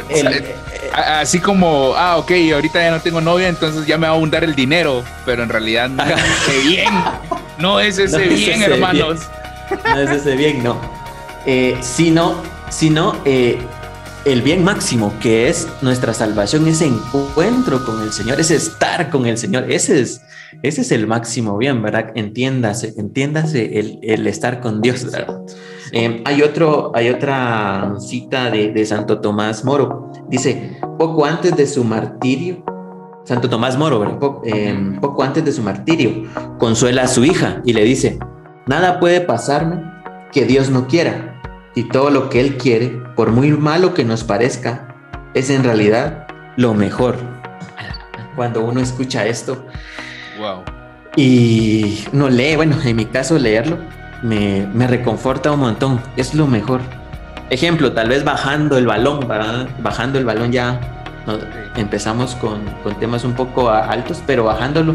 [0.97, 4.45] así como, ah, ok, ahorita ya no tengo novia, entonces ya me va a abundar
[4.45, 6.95] el dinero, pero en realidad no es ese bien,
[7.59, 9.21] no es ese bien, hermanos.
[9.85, 10.81] No es ese bien, no.
[11.45, 13.61] Eh, sino, sino eh,
[14.27, 19.25] el bien máximo, que es nuestra salvación, ese encuentro con el Señor, ese estar con
[19.25, 20.21] el Señor, ese es,
[20.63, 22.11] ese es el máximo bien, ¿verdad?
[22.17, 25.43] Entiéndase, entiéndase el, el estar con Dios, ¿verdad?
[25.93, 30.11] Eh, hay, otro, hay otra cita de, Santo Tomás Moro.
[30.29, 32.65] Dice, poco antes de su martirio,
[33.25, 36.25] Santo Tomás Moro, eh, poco antes de su martirio,
[36.59, 38.19] consuela a su hija y le dice,
[38.67, 39.83] nada puede pasarme
[40.33, 41.36] que Dios no quiera.
[41.77, 44.89] Y todo lo que Él quiere, por muy malo que nos parezca,
[45.35, 47.17] es en realidad lo mejor.
[48.35, 49.67] Cuando uno escucha esto,
[50.39, 50.63] wow.
[51.17, 53.77] y no lee, bueno, en mi caso leerlo,
[54.23, 56.01] me, me, reconforta un montón.
[56.17, 56.81] Es lo mejor.
[57.51, 60.81] Ejemplo, tal vez bajando el balón, bajando el balón ya
[61.77, 64.95] empezamos con, con, temas un poco altos, pero bajándolo,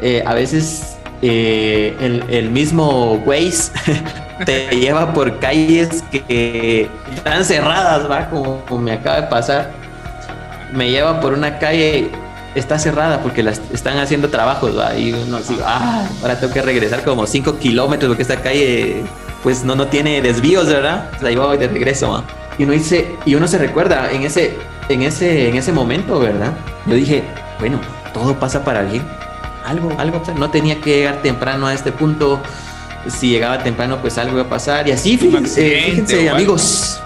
[0.00, 3.72] eh, a veces eh, el, el, mismo Waze
[4.44, 8.28] te lleva por calles que están cerradas, ¿va?
[8.28, 9.70] Como, como me acaba de pasar.
[10.72, 12.10] Me lleva por una calle
[12.54, 17.02] está cerrada porque las están haciendo trabajos, y uno así, ah, ahora tengo que regresar
[17.02, 19.04] como 5 kilómetros porque esta calle
[19.42, 21.10] pues no, no tiene desvíos, ¿verdad?
[21.22, 22.22] Ahí voy de regreso,
[22.58, 24.56] Y uno dice, y uno se recuerda en ese,
[24.88, 26.52] en ese, en ese momento, ¿verdad?
[26.86, 27.24] Yo dije,
[27.58, 27.80] bueno,
[28.14, 29.02] todo pasa para bien.
[29.66, 32.40] Algo, algo, no tenía que llegar temprano a este punto.
[33.08, 34.88] Si llegaba temprano, pues algo iba a pasar.
[34.88, 37.00] Y así, fíjense, amigos,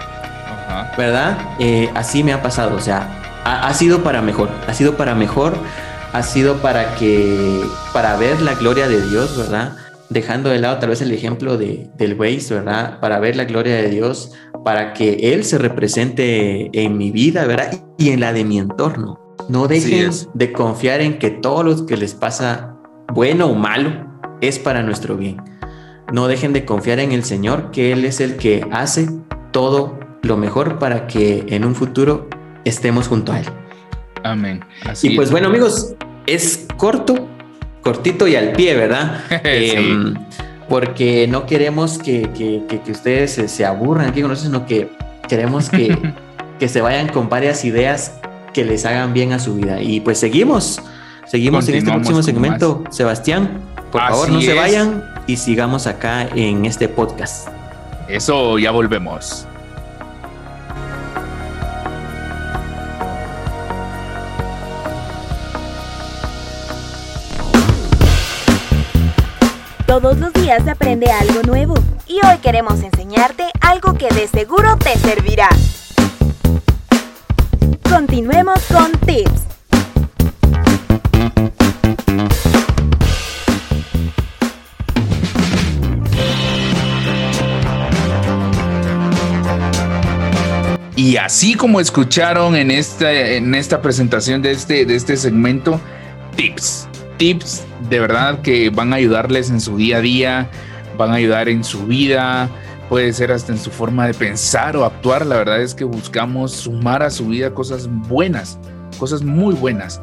[0.97, 1.37] ¿verdad?
[1.59, 2.75] Eh, así me ha pasado.
[2.75, 5.57] O sea, ha, sido para mejor, ha sido para mejor,
[6.13, 7.61] ha sido para que,
[7.93, 9.75] para ver la gloria de Dios, ¿verdad?
[10.09, 12.99] Dejando de lado tal vez el ejemplo de, del Waze, ¿verdad?
[12.99, 14.31] Para ver la gloria de Dios,
[14.63, 17.71] para que Él se represente en mi vida, ¿verdad?
[17.97, 19.19] Y en la de mi entorno.
[19.49, 22.75] No dejen de confiar en que todo lo que les pasa,
[23.13, 24.05] bueno o malo,
[24.41, 25.37] es para nuestro bien.
[26.11, 29.09] No dejen de confiar en el Señor, que Él es el que hace
[29.51, 32.29] todo lo mejor para que en un futuro
[32.63, 33.45] estemos junto a Él.
[34.23, 34.61] Amén.
[35.03, 37.27] y pues bueno amigos, es corto,
[37.81, 39.21] cortito y al pie, ¿verdad?
[39.43, 40.15] Em,
[40.67, 44.89] porque no queremos que, que, ustedes se, aburran aquí con nosotros, sino que
[45.29, 45.97] queremos que,
[46.59, 48.19] que se vayan con varias ideas
[48.53, 49.81] que les hagan bien a su vida.
[49.81, 50.81] Y pues seguimos,
[51.25, 52.83] seguimos en este próximo segmento.
[52.89, 57.47] Sebastián, por favor, no se vayan y sigamos acá en este podcast.
[58.07, 59.47] Eso, ya volvemos.
[69.85, 71.73] Todos los días se aprende algo nuevo
[72.05, 75.49] y hoy queremos enseñarte algo que de seguro te servirá.
[77.89, 79.46] Continuemos con tips.
[91.27, 95.77] Así como escucharon en esta, en esta presentación de este, de este segmento,
[96.37, 96.87] tips
[97.17, 100.49] tips de verdad que van a ayudarles en su día a día,
[100.97, 102.49] van a ayudar en su vida,
[102.87, 105.25] puede ser hasta en su forma de pensar o actuar.
[105.25, 108.57] La verdad es que buscamos sumar a su vida cosas buenas,
[108.97, 110.01] cosas muy buenas.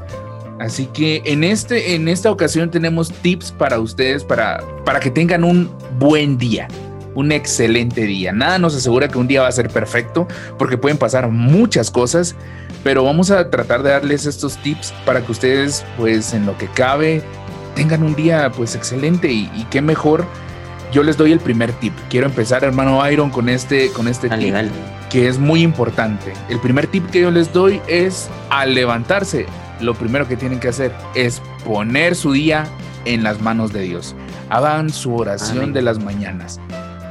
[0.60, 5.42] Así que en, este, en esta ocasión tenemos tips para ustedes para, para que tengan
[5.42, 6.68] un buen día,
[7.14, 8.32] un excelente día.
[8.32, 10.26] Nada nos asegura que un día va a ser perfecto
[10.58, 12.34] porque pueden pasar muchas cosas,
[12.82, 16.66] pero vamos a tratar de darles estos tips para que ustedes, pues en lo que
[16.68, 17.22] cabe,
[17.74, 20.24] tengan un día pues excelente y, qué mejor.
[20.92, 21.92] yo les doy el primer tip.
[22.08, 24.54] Quiero empezar, hermano Iron, con este, con este tip
[25.10, 26.32] que es muy importante.
[26.48, 29.46] El primer tip que yo les doy es al levantarse,
[29.80, 32.64] lo primero que tienen que hacer es poner su día
[33.04, 34.14] en las manos de Dios.
[34.50, 36.60] Hagan su oración de las mañanas.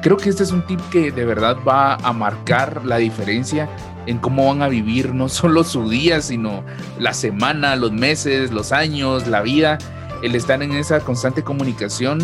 [0.04, 3.70] Creo que este es un tip que de verdad va a marcar la diferencia
[4.06, 6.62] en cómo van a vivir no solo su día, sino
[7.00, 9.78] la semana, los meses, los años, la vida.
[10.22, 12.20] El estar en esa constante comunicación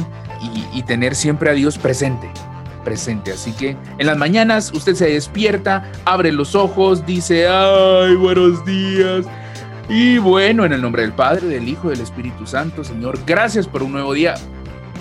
[0.74, 2.30] y, tener siempre a Dios presente
[2.84, 3.34] presente.
[3.34, 9.26] Así que en las mañanas usted se despierta, abre los ojos, dice, ay, buenos días.
[9.90, 13.84] Y bueno, en el nombre del Padre, del Hijo, del Espíritu Santo, Señor, gracias por
[13.84, 14.36] un nuevo día.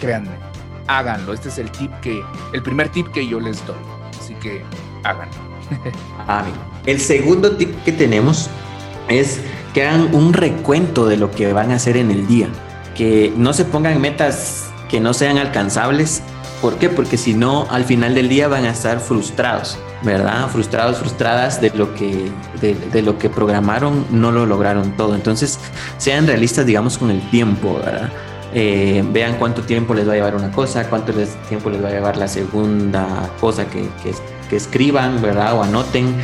[0.01, 0.48] Créanme,
[0.89, 1.33] háganlo.
[1.33, 2.23] Este es el tip que,
[2.53, 3.77] el primer tip que yo les doy.
[4.19, 4.65] Así que
[5.05, 5.35] háganlo.
[6.27, 6.55] Amén.
[6.87, 8.51] El segundo tip que tenemos
[9.09, 9.41] es
[9.75, 12.49] que hagan un recuento de lo que van a hacer en el día.
[12.97, 16.23] Que no se pongan metas que no sean alcanzables.
[16.61, 16.89] ¿Por qué?
[16.89, 20.49] Porque si no, al final del día van a estar frustrados, ¿verdad?
[20.49, 25.15] Frustrados, frustradas de lo que, de, lo que programaron, no lo lograron todo.
[25.15, 25.61] Entonces,
[25.99, 28.11] sean realistas, digamos, con el tiempo, ¿verdad?
[28.55, 31.13] Eh, vean cuánto tiempo les va a llevar una cosa, cuánto
[31.49, 35.59] tiempo les va a llevar la segunda cosa que, que, escriban, ¿verdad?
[35.59, 36.15] O anoten,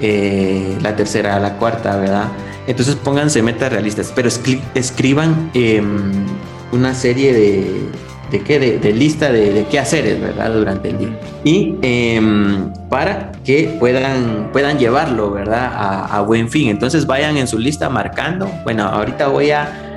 [0.00, 2.26] eh, la tercera, la cuarta, ¿verdad?
[2.66, 4.28] Entonces pónganse metas realistas, pero
[4.74, 6.26] escriban em,
[6.72, 7.88] una serie de,
[8.30, 10.52] de qué, de, lista de, de, qué hacer, ¿verdad?
[10.52, 11.20] Durante el día.
[11.44, 15.70] Y em, para que puedan, puedan llevarlo, ¿verdad?
[16.10, 16.68] A, buen fin.
[16.68, 18.50] Entonces vayan en su lista marcando.
[18.64, 19.87] Bueno, ahorita voy a,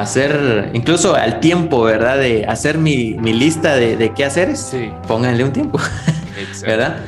[0.00, 2.18] hacer, incluso al tiempo, ¿verdad?
[2.18, 4.56] De hacer mi, lista de, qué hacer.
[4.56, 4.90] Sí.
[5.06, 5.78] Pónganle un tiempo,
[6.62, 6.98] ¿verdad?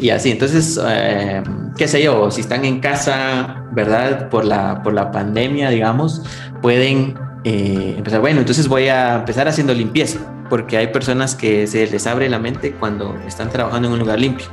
[0.00, 4.30] Y así, entonces, em, qué sé yo, si están en casa, ¿verdad?
[4.30, 6.22] Por la, por la pandemia, digamos,
[6.62, 11.86] pueden eh, empezar, bueno, entonces voy a empezar haciendo limpieza, porque hay personas que se
[11.86, 14.46] les abre la mente cuando están trabajando en un lugar limpio.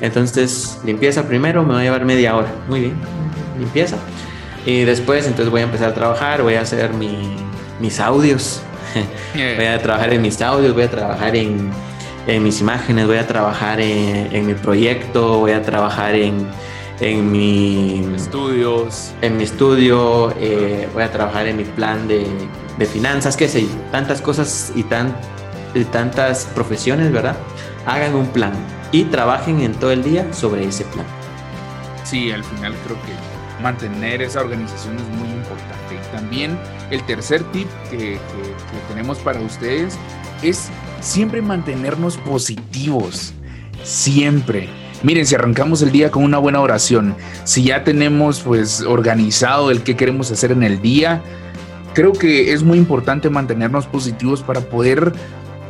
[0.00, 2.48] Entonces, limpieza primero, me va a llevar media hora.
[2.68, 2.94] Muy bien,
[3.58, 3.96] limpieza.
[4.68, 8.60] Y después, entonces voy a empezar a trabajar, voy a hacer mis audios.
[9.34, 11.70] voy a trabajar en mis audios, voy a trabajar en,
[12.26, 16.46] en mis imágenes, voy a trabajar en, en mi proyecto, voy a trabajar en,
[17.00, 19.12] en mi estudios.
[19.22, 22.26] En mi estudio, eh, voy a trabajar en mi plan de,
[22.76, 25.16] de finanzas, qué sé, tantas cosas y tan,
[25.90, 27.38] tantas profesiones, ¿verdad?
[27.86, 28.52] Hagan un plan
[28.92, 31.06] y trabajen en todo el día sobre ese plan.
[32.04, 33.27] Sí, al final creo que
[33.62, 35.94] mantener esa organización es muy importante.
[35.94, 36.58] Y también
[36.90, 39.98] el tercer tip que, que tenemos para ustedes
[40.42, 40.68] es
[41.00, 43.34] siempre mantenernos positivos.
[43.82, 44.68] Siempre
[45.02, 49.82] Miren, si arrancamos el día con una buena oración, si ya tenemos pues organizado el
[49.84, 51.22] que queremos hacer en el día,
[51.94, 55.12] creo que es muy importante mantenernos positivos para poder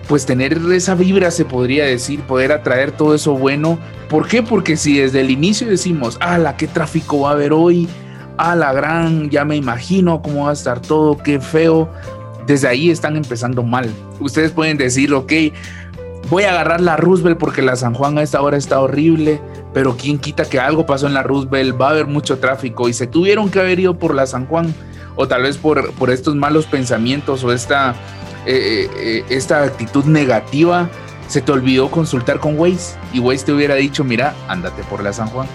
[0.09, 3.79] pues tener esa vibra, se podría decir, poder atraer todo eso bueno.
[4.09, 4.43] ¿Por qué?
[4.43, 7.87] Porque si desde el inicio decimos, ala, qué tráfico va a haber hoy,
[8.39, 11.91] a la gran, ya me imagino cómo va a estar todo, qué feo,
[12.47, 13.93] desde ahí están empezando mal.
[14.19, 15.33] Ustedes pueden decir, ok,
[16.31, 19.43] voy a agarrar la Roosevelt porque la San Juan a esta hora está horrible,
[19.75, 22.95] pero quién quita que algo pasó en la Roosevelt, va a haber mucho tráfico y
[22.95, 24.75] se tuvieron que haber ido por la San Juan
[25.17, 27.95] o tal vez por, por estos malos pensamientos o esta,
[28.47, 30.89] eh, eh, esta actitud negativa,
[31.29, 35.13] se te olvidó consultar con Waze y Waze te hubiera dicho, mira, ándate por la
[35.13, 35.47] San Juan.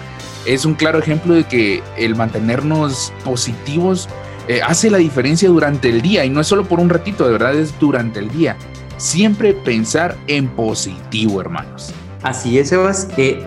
[0.46, 4.08] Es un claro ejemplo de que el mantenernos positivos
[4.46, 7.32] eh, hace la diferencia durante el día y no es solo por un ratito, de
[7.32, 8.56] verdad es durante el día
[8.96, 11.92] siempre pensar en positivo, hermanos.
[12.22, 13.08] Así es, Sebas.
[13.16, 13.44] Eh,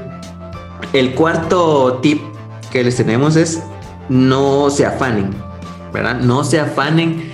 [0.93, 2.21] el cuarto tip
[2.71, 3.61] que les tenemos es
[4.09, 5.31] no se afanen,
[5.91, 6.19] ¿verdad?
[6.19, 7.31] No se afanen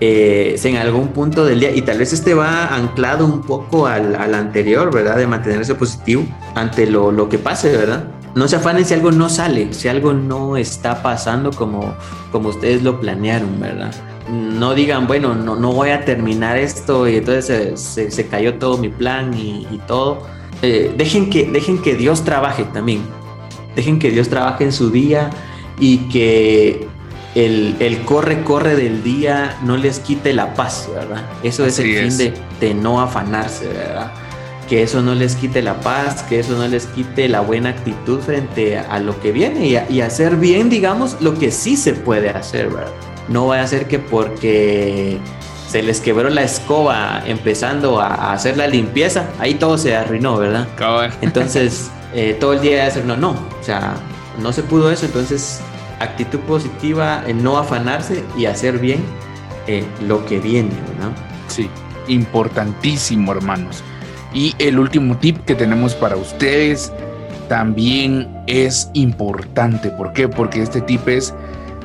[0.00, 4.14] eh, en algún punto del día, y tal vez este va anclado un poco al,
[4.34, 5.16] anterior, ¿verdad?
[5.16, 8.08] De mantenerse positivo ante lo, lo, que pase, ¿verdad?
[8.34, 11.94] No se afanen si algo no sale, si algo no está pasando como,
[12.30, 13.92] como ustedes lo planearon, ¿verdad?
[14.28, 18.88] no digan, bueno, no, no voy a terminar esto y entonces se, cayó todo mi
[18.88, 20.26] plan y, todo.
[20.62, 23.02] Eh, dejen, que, dejen que Dios trabaje también.
[23.74, 25.30] Dejen que Dios trabaje en su día
[25.78, 26.88] y que
[27.36, 31.22] el, corre, corre del día no les quite la paz, ¿verdad?
[31.42, 34.12] Eso es el fin de, no afanarse, ¿verdad?
[34.68, 38.20] Que eso no les quite la paz, que eso no les quite la buena actitud
[38.20, 42.30] frente a, lo que viene y, y hacer bien, digamos, lo que sí se puede
[42.30, 42.92] hacer, ¿verdad?
[43.28, 45.18] no vaya a ser que porque
[45.68, 50.68] se les quebró la escoba empezando a, hacer la limpieza, ahí todo se arruinó, ¿verdad?
[51.20, 53.94] Entonces, eh, todo el día de hacer no, no, o sea,
[54.40, 55.60] no se pudo eso, entonces
[56.00, 59.00] actitud positiva, en no afanarse y hacer bien
[59.66, 61.12] eh, lo que viene, ¿verdad?
[61.48, 61.68] Sí,
[62.08, 63.82] importantísimo, hermanos.
[64.32, 66.92] Y el último tip que tenemos para ustedes
[67.48, 69.90] también es importante.
[69.90, 70.28] ¿Por qué?
[70.28, 71.34] Porque este tip es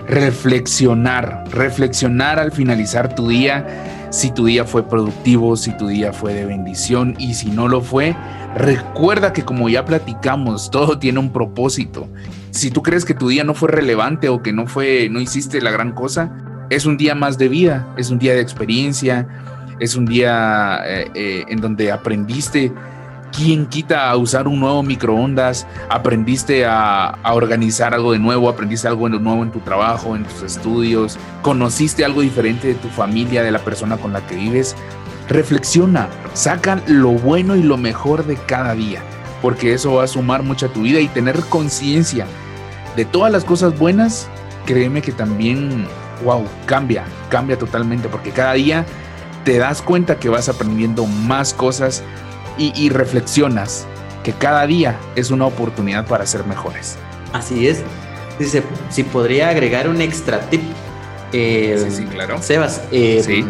[0.08, 3.66] reflexionar, reflexionar al finalizar tu día,
[4.10, 7.82] si tu día fue productivo, si tu día fue de bendición y si no lo
[7.82, 8.16] fue,
[8.56, 12.10] recuerda que como ya platicamos, todo tiene un propósito.
[12.52, 15.62] Si tú crees que tu día no fue relevante o que no fue no hiciste
[15.62, 16.32] la gran cosa,
[16.70, 19.28] es un día más de vida, es un día de experiencia,
[19.80, 22.72] es un día eh, eh, en donde aprendiste
[23.32, 25.66] ¿Quién quita a usar un nuevo microondas?
[25.90, 28.50] ¿Aprendiste a, organizar algo de nuevo?
[28.50, 31.18] ¿Aprendiste algo nuevo en tu trabajo, en tus estudios?
[31.42, 34.76] ¿Conociste algo diferente de tu familia, de la persona con la que vives?
[35.30, 39.02] Reflexiona, saca lo bueno y lo mejor de cada día,
[39.42, 42.26] porque eso va a sumar mucho a tu vida y tener conciencia
[42.96, 44.28] de todas las cosas buenas,
[44.66, 45.88] créeme que también,
[46.24, 48.86] wow, cambia, cambia totalmente, porque cada día
[49.44, 52.04] te das cuenta que vas aprendiendo más cosas
[52.58, 53.88] y, reflexionas
[54.24, 56.98] que cada día es una oportunidad para ser mejores.
[57.34, 57.82] Así es.
[58.38, 60.62] Dice, si podría agregar un extra tip.
[61.34, 62.40] Eh, sí, sí, claro.
[62.40, 63.44] Sebas, eh,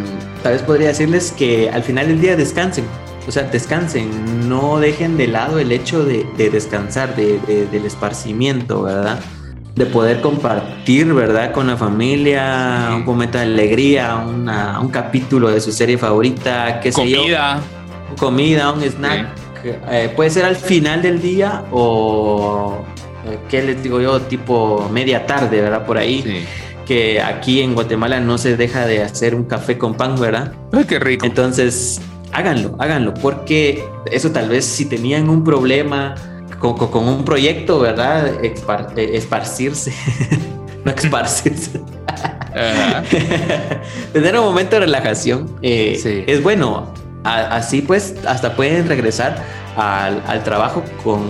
[0.44, 2.86] tal vez podría decirles que al final del día descansen.
[3.32, 7.40] O sea, descansen, no dejen de lado el hecho de, descansar, de,
[7.72, 9.22] del esparcimiento, ¿verdad?
[9.74, 11.54] De poder compartir, ¿verdad?
[11.54, 17.10] Con la familia, un momento de alegría, un capítulo de su serie favorita, qué sé
[17.10, 17.22] yo
[18.18, 19.30] comida, un snack.
[19.64, 22.84] Eh, puede ser al final del día o,
[23.26, 24.20] eh, ¿qué les digo yo?
[24.24, 25.86] Tipo media tarde, ¿verdad?
[25.86, 26.46] Por ahí.
[26.86, 30.52] Que aquí en Guatemala no se deja de hacer un café con pan, ¿verdad?
[30.74, 31.26] Ay, qué rico.
[31.26, 32.02] Entonces,
[32.32, 36.16] háganlo, háganlo, porque eso tal vez si tenían un problema
[36.60, 38.44] con, con, un proyecto, ¿verdad?
[38.44, 38.54] Eh,
[39.14, 39.94] esparcirse,
[40.86, 41.82] no esparcirse.
[44.14, 46.92] Tener un momento de relajación es bueno
[47.24, 49.44] así pues hasta pueden regresar
[49.78, 51.22] al, trabajo con,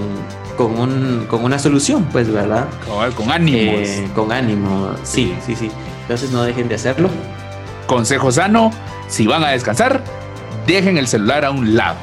[0.57, 2.67] con, una solución, pues, ¿verdad?
[3.15, 3.87] Con, ánimos.
[3.87, 5.71] Eh, con ánimo, sí, sí, sí.
[6.01, 7.09] Entonces no dejen de hacerlo.
[7.87, 8.71] Consejo sano,
[9.07, 10.03] si van a descansar,
[10.67, 11.97] dejen el celular a un lado.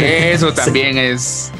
[0.00, 1.50] eso también es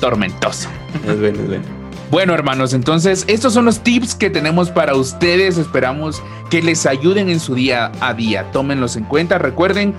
[0.00, 0.68] tormentoso.
[1.06, 1.64] Es bueno, es bueno.
[2.10, 5.58] Bueno, hermanos, entonces estos son los tips que tenemos para ustedes.
[5.58, 8.50] Esperamos que les ayuden en su día a día.
[8.50, 9.36] Tómenlos en cuenta.
[9.36, 9.94] Recuerden,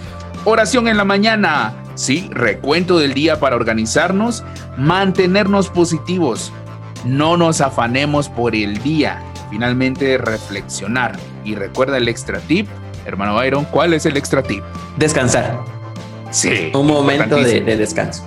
[0.46, 1.74] Oración en la mañana.
[1.96, 4.44] Sí, recuento del día para organizarnos,
[4.78, 6.54] mantenernos positivos.
[7.04, 9.22] No nos afanemos por el día.
[9.50, 11.20] Finalmente, reflexionar.
[11.44, 12.68] Y recuerda el extra tip.
[13.06, 14.64] Hermano Byron, ¿cuál es el extra tip?
[14.98, 15.79] Descansar.
[16.32, 16.72] Sí.
[16.74, 18.24] Un momento de, descanso.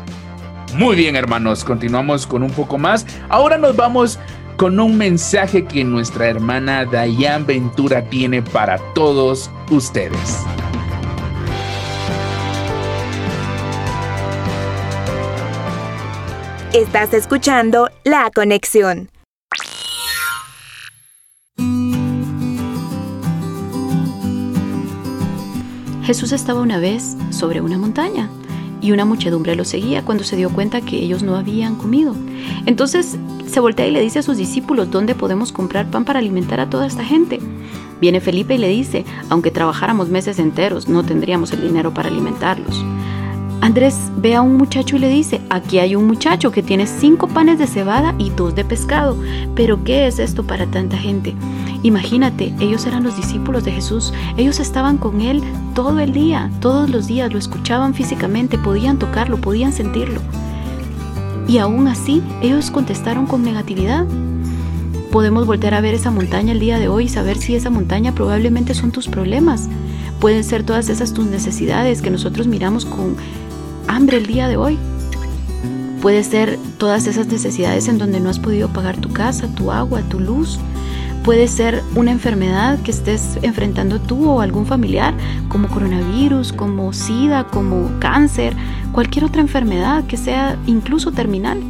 [0.74, 1.64] Muy bien, hermanos.
[1.64, 3.06] Continuamos con un poco más.
[3.28, 4.18] Ahora nos vamos
[4.56, 10.44] con un mensaje que nuestra hermana Dayan Ventura tiene para todos ustedes.
[16.72, 19.10] Estás escuchando La Conexión.
[26.02, 28.28] Jesús estaba una vez sobre una montaña
[28.80, 32.16] y una muchedumbre lo seguía cuando se dio cuenta que ellos no habían comido.
[32.66, 36.58] Entonces se voltea y le dice a sus discípulos dónde podemos comprar pan para alimentar
[36.58, 37.38] a toda esta gente.
[38.00, 42.84] Viene Felipe y le dice, aunque trabajáramos meses enteros, no tendríamos el dinero para alimentarlos.
[43.60, 47.28] Andrés ve a un muchacho y le dice, aquí hay un muchacho que tiene cinco
[47.28, 49.16] panes de cebada y dos de pescado,
[49.54, 51.36] pero ¿qué es esto para tanta gente?
[51.82, 55.42] Imagínate, ellos eran los discípulos de Jesús, ellos estaban con Él
[55.74, 60.20] todo el día, todos los días, lo escuchaban físicamente, podían tocarlo, podían sentirlo.
[61.48, 64.06] Y aún así, ellos contestaron con negatividad.
[65.10, 68.14] Podemos voltear a ver esa montaña el día de hoy y saber si esa montaña
[68.14, 69.68] probablemente son tus problemas.
[70.20, 73.16] Pueden ser todas esas tus necesidades que nosotros miramos con
[73.88, 74.78] hambre el día de hoy.
[76.00, 80.00] Puede ser todas esas necesidades en donde no has podido pagar tu casa, tu agua,
[80.08, 80.58] tu luz.
[81.24, 85.14] Puede ser una enfermedad que estés enfrentando tú o algún familiar,
[85.48, 88.56] como coronavirus, como SIDA, como cáncer,
[88.90, 91.60] cualquier otra enfermedad que sea incluso terminal.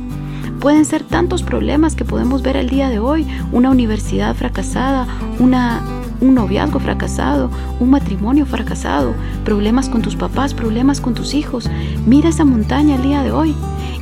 [0.59, 5.07] Pueden ser tantos problemas que podemos ver el día de hoy, una universidad fracasada,
[5.39, 5.83] una
[6.23, 7.51] un noviazgo fracasado,
[7.81, 11.69] un matrimonio fracasado, problemas con tus papás, problemas con tus hijos.
[12.07, 13.55] Mira esa montaña el día de hoy.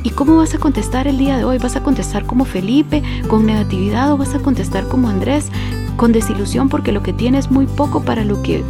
[0.03, 1.59] ¿Y cómo vas a contestar el día de hoy?
[1.59, 5.49] ¿Vas a contestar como Felipe, con negatividad o vas a contestar como Andrés,
[5.95, 8.63] con desilusión porque lo que tiene es muy poco para lo que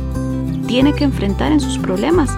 [0.67, 2.29] tiene que enfrentar en sus problemas?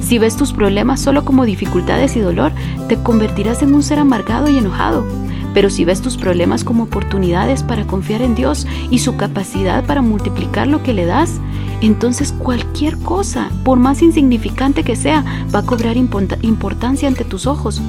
[0.00, 2.52] Si ves tus problemas solo como dificultades y dolor,
[2.88, 5.06] te convertirás en un ser amargado y enojado.
[5.54, 10.02] Pero si ves tus problemas como oportunidades para confiar en Dios y su capacidad para
[10.02, 11.40] multiplicar lo que le das,
[11.80, 17.80] entonces cualquier cosa, por más insignificante que sea, va a cobrar importancia ante tus ojos.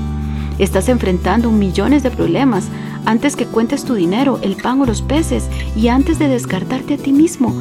[0.62, 2.68] Estás enfrentando millones de problemas
[3.06, 6.98] antes que cuentes tu dinero, el pan o los peces y antes de descartarte a
[6.98, 7.52] ti mismo.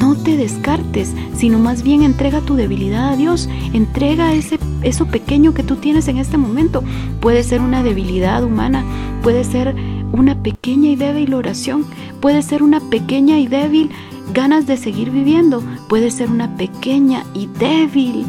[0.00, 3.48] No te descartes, sino más bien entrega tu debilidad a Dios.
[3.72, 6.84] Entrega ese, eso pequeño que tú tienes en este momento.
[7.20, 8.84] Puede ser una debilidad humana,
[9.24, 9.74] puede ser
[10.12, 11.84] una pequeña y débil oración,
[12.20, 13.90] puede ser una pequeña y débil
[14.32, 18.24] ganas de seguir viviendo, puede ser una pequeña y débil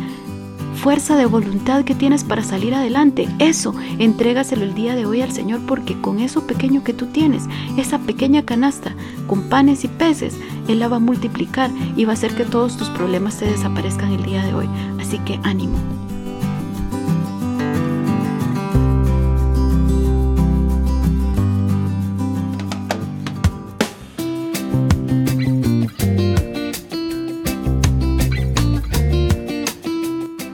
[0.78, 3.28] fuerza de voluntad que tienes para salir adelante.
[3.40, 7.44] Eso, entrégaselo el día de hoy al Señor porque con eso pequeño que tú tienes,
[7.78, 8.96] esa pequeña canasta
[9.28, 12.78] con panes y peces, Él la va a multiplicar y va a hacer que todos
[12.78, 14.70] tus problemas se desaparezcan el día de hoy.
[15.00, 16.07] Así que ánimo.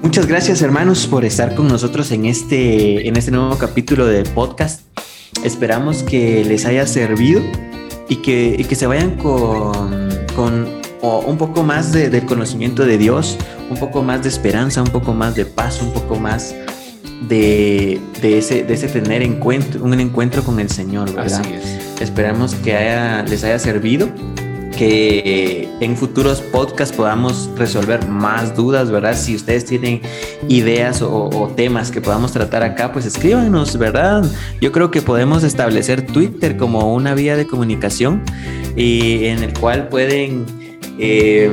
[0.04, 4.82] Muchas gracias hermanos por estar con nosotros en este, en este nuevo capítulo de podcast.
[5.45, 7.41] Esperamos que les haya servido
[8.10, 10.68] y que, que se vayan con, con
[11.01, 13.38] un poco más de, del conocimiento de Dios,
[13.70, 16.54] un poco más de esperanza, un poco más de paz, un poco más
[17.30, 21.39] de, de, ese, de ese tener encuentro, un encuentro con el Señor, ¿verdad?
[21.39, 22.01] Así es.
[22.01, 24.10] Esperamos que haya, les haya servido
[24.78, 29.15] que en futuros podcasts podamos resolver más dudas, ¿verdad?
[29.15, 30.01] Si ustedes tienen
[30.47, 34.24] ideas o, temas que podamos tratar acá, pues escríbanos, ¿verdad?
[34.61, 38.24] Yo creo que podemos establecer Twitter como una vía de comunicación
[38.76, 40.45] y en el cual pueden
[40.99, 41.51] eh,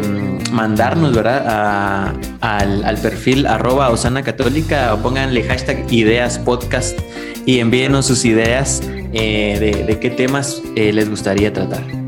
[0.53, 2.14] mandarnos, ¿verdad?
[2.41, 6.99] al, perfil arroba Osana Católica o pónganle hashtag ideas podcast
[7.47, 12.00] y envíenos sus ideas eh, de, qué temas eh, les gustaría tratar.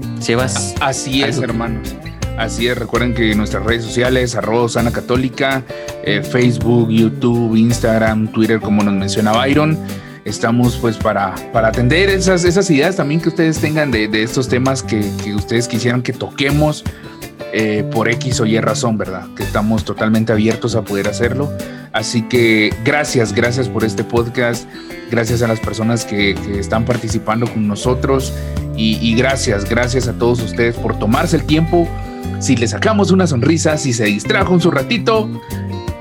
[0.80, 1.96] Así es, hermanos.
[2.38, 5.64] Así es, recuerden que nuestras redes sociales, arroba Sana Católica,
[6.04, 9.76] eh, Facebook, YouTube, Instagram, Twitter, como nos menciona Byron,
[10.24, 14.82] estamos pues para, para atender esas, esas ideas también que ustedes tengan de, estos temas
[14.82, 15.00] que,
[15.34, 16.84] ustedes quisieran que toquemos
[17.52, 19.26] eh, por X o Y razón, ¿verdad?
[19.36, 21.52] Que estamos totalmente abiertos a poder hacerlo.
[21.92, 24.66] Así que gracias, gracias por este podcast,
[25.10, 28.32] gracias a las personas que, están participando con nosotros
[28.74, 31.86] y, gracias, gracias a todos ustedes por tomarse el tiempo.
[32.40, 35.28] Si le sacamos una sonrisa, si se distrajo un su ratito,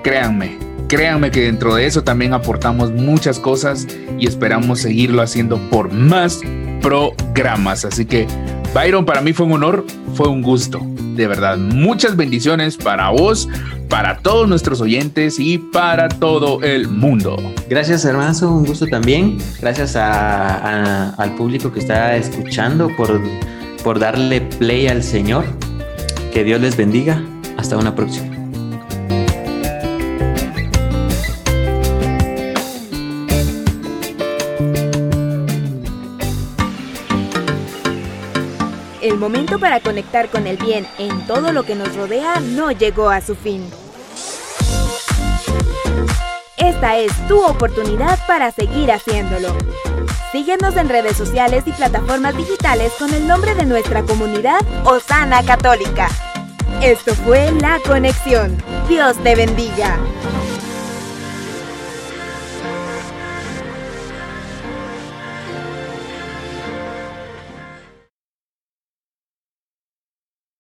[0.04, 3.86] créanme, créanme que dentro de eso también aportamos muchas cosas
[4.18, 6.40] y esperamos seguirlo haciendo por más
[6.82, 7.84] programas.
[7.84, 8.26] Así que,
[8.74, 10.80] Byron, para mí fue un honor, fue un gusto.
[11.16, 13.50] De verdad, muchas bendiciones para vos,
[13.90, 17.38] para todos nuestros oyentes y para todo el mundo.
[17.70, 19.38] Gracias, hermano, un gusto también.
[19.60, 23.20] Gracias al público que está escuchando por,
[23.84, 25.44] por darle play al Señor.
[26.34, 27.22] Que Dios les bendiga.
[27.58, 28.31] Hasta una próxima.
[39.22, 43.22] Momento para conectar con el bien en todo lo que nos rodea no llegó a
[43.22, 43.64] su fin.
[46.58, 49.56] Esta es tu oportunidad para seguir haciéndolo.
[50.32, 56.10] Síguenos en redes sociales y plataformas digitales con el nombre de nuestra comunidad Osana Católica.
[56.82, 58.58] Esto fue La Conexión.
[58.90, 60.00] Dios te bendiga.